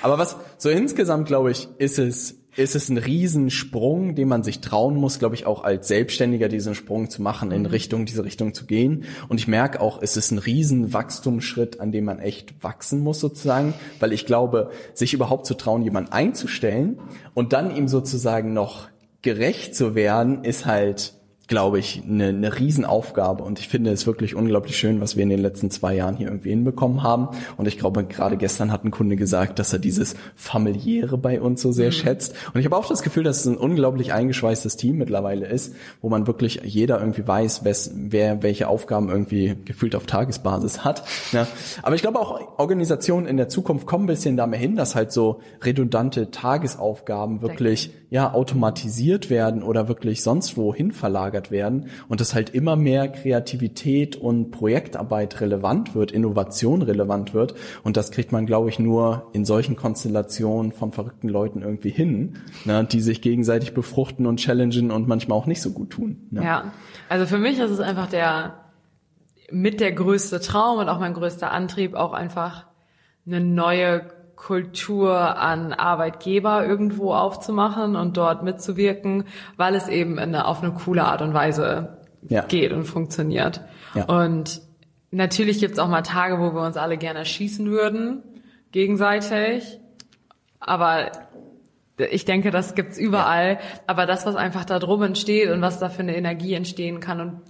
[0.02, 4.60] Aber was so insgesamt, glaube ich, ist es ist es ein Riesensprung, den man sich
[4.60, 7.66] trauen muss, glaube ich, auch als Selbstständiger diesen Sprung zu machen, in mhm.
[7.66, 9.04] Richtung, diese Richtung zu gehen.
[9.28, 13.74] Und ich merke auch, es ist ein Riesenwachstumsschritt, an dem man echt wachsen muss sozusagen,
[14.00, 16.98] weil ich glaube, sich überhaupt zu trauen, jemanden einzustellen
[17.34, 18.88] und dann ihm sozusagen noch
[19.22, 21.13] gerecht zu werden, ist halt
[21.46, 23.42] glaube ich, eine, eine Riesenaufgabe.
[23.42, 26.28] Und ich finde es wirklich unglaublich schön, was wir in den letzten zwei Jahren hier
[26.28, 27.28] irgendwie hinbekommen haben.
[27.56, 31.60] Und ich glaube, gerade gestern hat ein Kunde gesagt, dass er dieses familiäre bei uns
[31.60, 31.92] so sehr mhm.
[31.92, 32.34] schätzt.
[32.54, 36.08] Und ich habe auch das Gefühl, dass es ein unglaublich eingeschweißtes Team mittlerweile ist, wo
[36.08, 37.62] man wirklich jeder irgendwie weiß,
[37.94, 41.04] wer welche Aufgaben irgendwie gefühlt auf Tagesbasis hat.
[41.32, 41.46] Ja.
[41.82, 45.12] Aber ich glaube auch, Organisationen in der Zukunft kommen ein bisschen damit hin, dass halt
[45.12, 52.32] so redundante Tagesaufgaben wirklich ja automatisiert werden oder wirklich sonst wohin verlagert werden und dass
[52.32, 58.46] halt immer mehr Kreativität und Projektarbeit relevant wird, Innovation relevant wird und das kriegt man,
[58.46, 63.74] glaube ich, nur in solchen Konstellationen von verrückten Leuten irgendwie hin, ne, die sich gegenseitig
[63.74, 66.28] befruchten und challengen und manchmal auch nicht so gut tun.
[66.30, 66.44] Ne?
[66.44, 66.72] Ja,
[67.08, 68.60] also für mich ist es einfach der
[69.50, 72.66] mit der größte Traum und auch mein größter Antrieb auch einfach
[73.26, 74.06] eine neue
[74.36, 79.24] Kultur an Arbeitgeber irgendwo aufzumachen und dort mitzuwirken,
[79.56, 82.42] weil es eben eine, auf eine coole Art und Weise ja.
[82.42, 83.62] geht und funktioniert.
[83.94, 84.04] Ja.
[84.04, 84.60] Und
[85.10, 88.22] natürlich gibt's auch mal Tage, wo wir uns alle gerne erschießen würden,
[88.72, 89.78] gegenseitig.
[90.60, 91.12] Aber
[91.96, 93.54] ich denke, das gibt's überall.
[93.54, 93.58] Ja.
[93.86, 97.20] Aber das, was einfach da drum entsteht und was da für eine Energie entstehen kann
[97.20, 97.40] und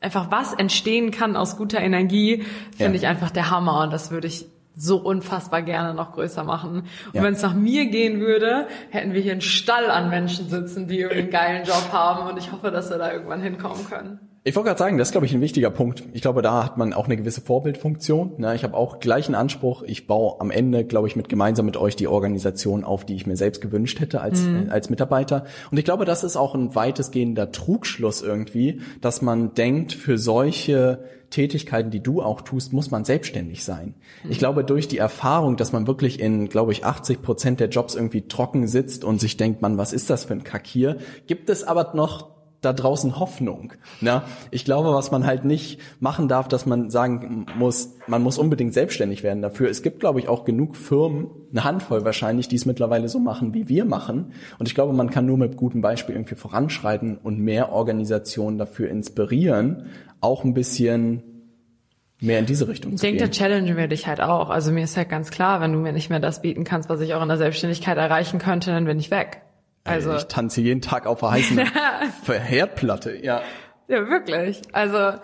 [0.00, 2.44] einfach was entstehen kann aus guter Energie,
[2.76, 3.82] finde ich einfach der Hammer.
[3.82, 4.46] Und das würde ich
[4.80, 6.70] so unfassbar gerne noch größer machen.
[7.06, 7.22] Und ja.
[7.22, 11.00] wenn es nach mir gehen würde, hätten wir hier einen Stall an Menschen sitzen, die
[11.00, 14.29] irgendwie einen geilen Job haben und ich hoffe, dass wir da irgendwann hinkommen können.
[14.42, 16.02] Ich wollte gerade sagen, das ist, glaube ich, ein wichtiger Punkt.
[16.14, 18.42] Ich glaube, da hat man auch eine gewisse Vorbildfunktion.
[18.54, 19.82] Ich habe auch gleichen Anspruch.
[19.82, 23.26] Ich baue am Ende, glaube ich, mit gemeinsam mit euch die Organisation auf, die ich
[23.26, 24.68] mir selbst gewünscht hätte als, mhm.
[24.70, 25.44] als Mitarbeiter.
[25.70, 31.04] Und ich glaube, das ist auch ein weitestgehender Trugschluss irgendwie, dass man denkt, für solche
[31.28, 33.94] Tätigkeiten, die du auch tust, muss man selbstständig sein.
[34.28, 37.94] Ich glaube, durch die Erfahrung, dass man wirklich in, glaube ich, 80 Prozent der Jobs
[37.94, 41.50] irgendwie trocken sitzt und sich denkt, man, was ist das für ein Kack hier, gibt
[41.50, 43.72] es aber noch da draußen Hoffnung.
[44.00, 44.22] Ne?
[44.50, 48.74] Ich glaube, was man halt nicht machen darf, dass man sagen muss, man muss unbedingt
[48.74, 49.70] selbstständig werden dafür.
[49.70, 53.54] Es gibt, glaube ich, auch genug Firmen, eine Handvoll wahrscheinlich, die es mittlerweile so machen,
[53.54, 54.32] wie wir machen.
[54.58, 58.90] Und ich glaube, man kann nur mit gutem Beispiel irgendwie voranschreiten und mehr Organisationen dafür
[58.90, 59.86] inspirieren,
[60.20, 61.22] auch ein bisschen
[62.20, 63.30] mehr in diese Richtung ich zu denke, gehen.
[63.30, 64.50] Ich denke, da challengen wir dich halt auch.
[64.50, 67.00] Also mir ist halt ganz klar, wenn du mir nicht mehr das bieten kannst, was
[67.00, 69.40] ich auch in der Selbstständigkeit erreichen könnte, dann bin ich weg.
[69.84, 71.58] Also ich tanze jeden Tag auf der heißen
[72.26, 73.42] Herdplatte, ja.
[73.88, 74.62] Ja, wirklich.
[74.72, 75.18] Also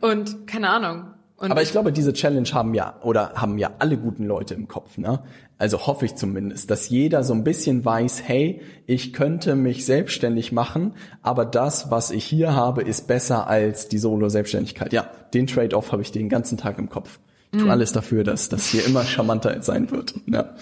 [0.00, 1.14] und keine Ahnung.
[1.36, 4.66] Und Aber ich glaube, diese Challenge haben ja oder haben ja alle guten Leute im
[4.66, 5.20] Kopf, ne?
[5.56, 10.50] Also hoffe ich zumindest, dass jeder so ein bisschen weiß, hey, ich könnte mich selbstständig
[10.50, 14.92] machen, aber das, was ich hier habe, ist besser als die Solo-Selbstständigkeit.
[14.92, 17.20] Ja, den Trade-off habe ich den ganzen Tag im Kopf.
[17.52, 17.70] Ich tue mm.
[17.70, 20.14] alles dafür, dass das hier immer charmanter sein wird.
[20.26, 20.54] Ja.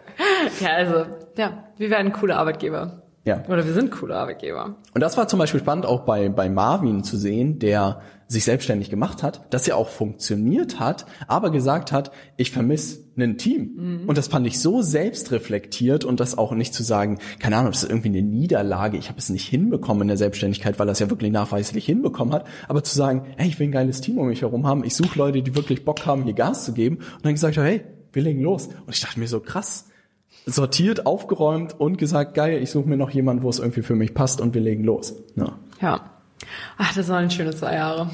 [0.60, 1.04] ja, also,
[1.36, 3.02] ja, wir werden coole Arbeitgeber.
[3.26, 3.42] Ja.
[3.48, 4.76] Oder wir sind coole Arbeitgeber.
[4.92, 8.90] Und das war zum Beispiel spannend auch bei, bei Marvin zu sehen, der sich selbstständig
[8.90, 13.74] gemacht hat, dass er auch funktioniert hat, aber gesagt hat, ich vermisse ein Team.
[13.76, 14.08] Mhm.
[14.08, 17.84] Und das fand ich so selbstreflektiert und das auch nicht zu sagen, keine Ahnung, das
[17.84, 20.98] ist irgendwie eine Niederlage, ich habe es nicht hinbekommen in der Selbstständigkeit, weil er es
[20.98, 24.26] ja wirklich nachweislich hinbekommen hat, aber zu sagen, hey, ich will ein geiles Team um
[24.26, 27.24] mich herum haben, ich suche Leute, die wirklich Bock haben, hier Gas zu geben und
[27.24, 27.82] dann gesagt, hey,
[28.12, 28.68] wir legen los.
[28.86, 29.86] Und ich dachte mir so, krass,
[30.46, 34.14] sortiert, aufgeräumt und gesagt, geil, ich suche mir noch jemanden, wo es irgendwie für mich
[34.14, 35.14] passt und wir legen los.
[35.36, 35.58] Ja.
[35.80, 36.10] ja.
[36.76, 38.10] Ach, das waren schöne zwei Jahre.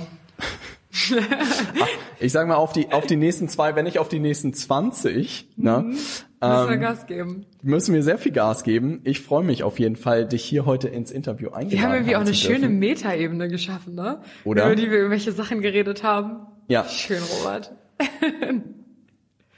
[2.21, 5.49] ich sag mal, auf die, auf die nächsten zwei, wenn nicht auf die nächsten 20,
[5.57, 5.89] ne, mhm.
[5.89, 6.09] müssen
[6.41, 7.47] wir ähm, Gas geben.
[7.63, 9.01] Müssen wir sehr viel Gas geben.
[9.05, 12.17] Ich freue mich auf jeden Fall, dich hier heute ins Interview eingeladen Wir haben irgendwie
[12.17, 14.21] auch eine schöne Metaebene geschaffen, ne?
[14.45, 14.67] Oder?
[14.67, 16.47] Über die wir irgendwelche Sachen geredet haben.
[16.69, 16.85] Ja.
[16.85, 17.73] Schön, Robert.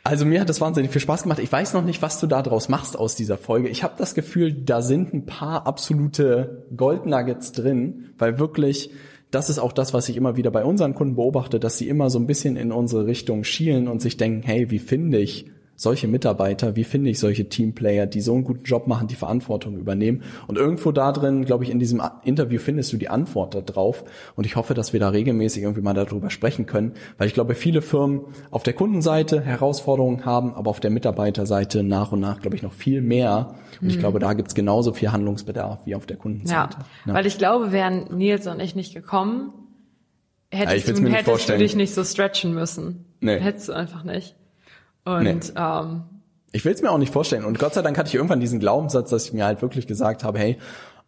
[0.05, 1.38] Also mir hat das wahnsinnig viel Spaß gemacht.
[1.38, 3.68] Ich weiß noch nicht, was du da draus machst aus dieser Folge.
[3.68, 8.90] Ich habe das Gefühl, da sind ein paar absolute Goldnuggets drin, weil wirklich
[9.30, 12.11] das ist auch das, was ich immer wieder bei unseren Kunden beobachte, dass sie immer
[12.11, 16.06] so ein bisschen in unsere Richtung schielen und sich denken, hey, wie finde ich solche
[16.06, 20.22] Mitarbeiter, wie finde ich solche Teamplayer, die so einen guten Job machen, die Verantwortung übernehmen.
[20.46, 24.04] Und irgendwo da drin, glaube ich, in diesem Interview findest du die Antwort darauf.
[24.36, 27.54] Und ich hoffe, dass wir da regelmäßig irgendwie mal darüber sprechen können, weil ich glaube,
[27.54, 32.56] viele Firmen auf der Kundenseite Herausforderungen haben, aber auf der Mitarbeiterseite nach und nach, glaube
[32.56, 33.54] ich, noch viel mehr.
[33.80, 34.00] Und ich mhm.
[34.00, 36.76] glaube, da gibt's genauso viel Handlungsbedarf wie auf der Kundenseite.
[36.78, 37.14] Ja, ja.
[37.14, 39.52] weil ich glaube, wären Nils und ich nicht gekommen,
[40.50, 43.06] hättest, ja, du, hättest du dich nicht so stretchen müssen.
[43.20, 43.38] Nee.
[43.38, 44.36] Hättest du einfach nicht.
[45.05, 45.40] Und nee.
[45.57, 46.03] ähm,
[46.53, 47.44] ich will es mir auch nicht vorstellen.
[47.44, 50.22] Und Gott sei Dank hatte ich irgendwann diesen Glaubenssatz, dass ich mir halt wirklich gesagt
[50.22, 50.59] habe, hey,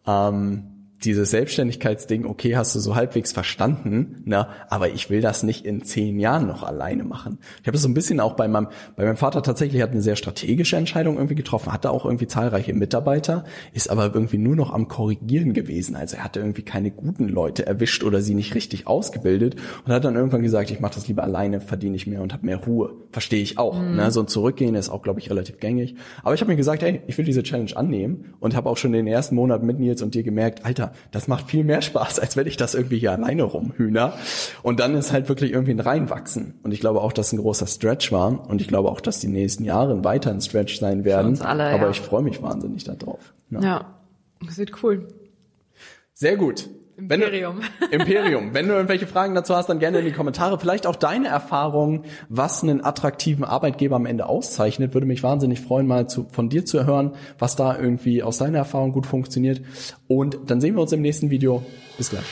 [0.07, 4.47] ähm, dieses Selbstständigkeitsding, okay, hast du so halbwegs verstanden, ne?
[4.69, 7.37] aber ich will das nicht in zehn Jahren noch alleine machen.
[7.61, 10.01] Ich habe es so ein bisschen auch bei meinem, bei meinem Vater tatsächlich hat eine
[10.01, 13.43] sehr strategische Entscheidung irgendwie getroffen, hatte auch irgendwie zahlreiche Mitarbeiter,
[13.73, 15.95] ist aber irgendwie nur noch am Korrigieren gewesen.
[15.95, 20.05] Also er hatte irgendwie keine guten Leute erwischt oder sie nicht richtig ausgebildet und hat
[20.05, 22.93] dann irgendwann gesagt, ich mache das lieber alleine, verdiene ich mehr und habe mehr Ruhe.
[23.11, 23.79] Verstehe ich auch.
[23.79, 23.95] Mhm.
[23.95, 24.11] Ne?
[24.11, 25.95] So ein Zurückgehen ist auch, glaube ich, relativ gängig.
[26.23, 28.91] Aber ich habe mir gesagt, hey, ich will diese Challenge annehmen und habe auch schon
[28.91, 32.37] den ersten Monaten mit Nils und dir gemerkt, Alter, das macht viel mehr Spaß, als
[32.37, 34.13] wenn ich das irgendwie hier alleine rumhühner.
[34.63, 36.55] Und dann ist halt wirklich irgendwie ein Reinwachsen.
[36.63, 38.49] Und ich glaube auch, dass ein großer Stretch war.
[38.49, 41.41] Und ich glaube auch, dass die nächsten Jahre weiter ein Stretch sein werden.
[41.41, 41.89] Alle, Aber ja.
[41.89, 43.33] ich freue mich wahnsinnig darauf.
[43.49, 43.61] Ja.
[43.61, 43.95] ja,
[44.45, 45.07] das wird cool.
[46.13, 46.69] Sehr gut.
[46.97, 47.59] Imperium.
[47.79, 48.53] Wenn du, Imperium.
[48.53, 50.59] Wenn du irgendwelche Fragen dazu hast, dann gerne in die Kommentare.
[50.59, 54.93] Vielleicht auch deine Erfahrung, was einen attraktiven Arbeitgeber am Ende auszeichnet.
[54.93, 58.59] Würde mich wahnsinnig freuen, mal zu, von dir zu hören, was da irgendwie aus deiner
[58.59, 59.61] Erfahrung gut funktioniert.
[60.07, 61.63] Und dann sehen wir uns im nächsten Video.
[61.97, 62.25] Bis gleich.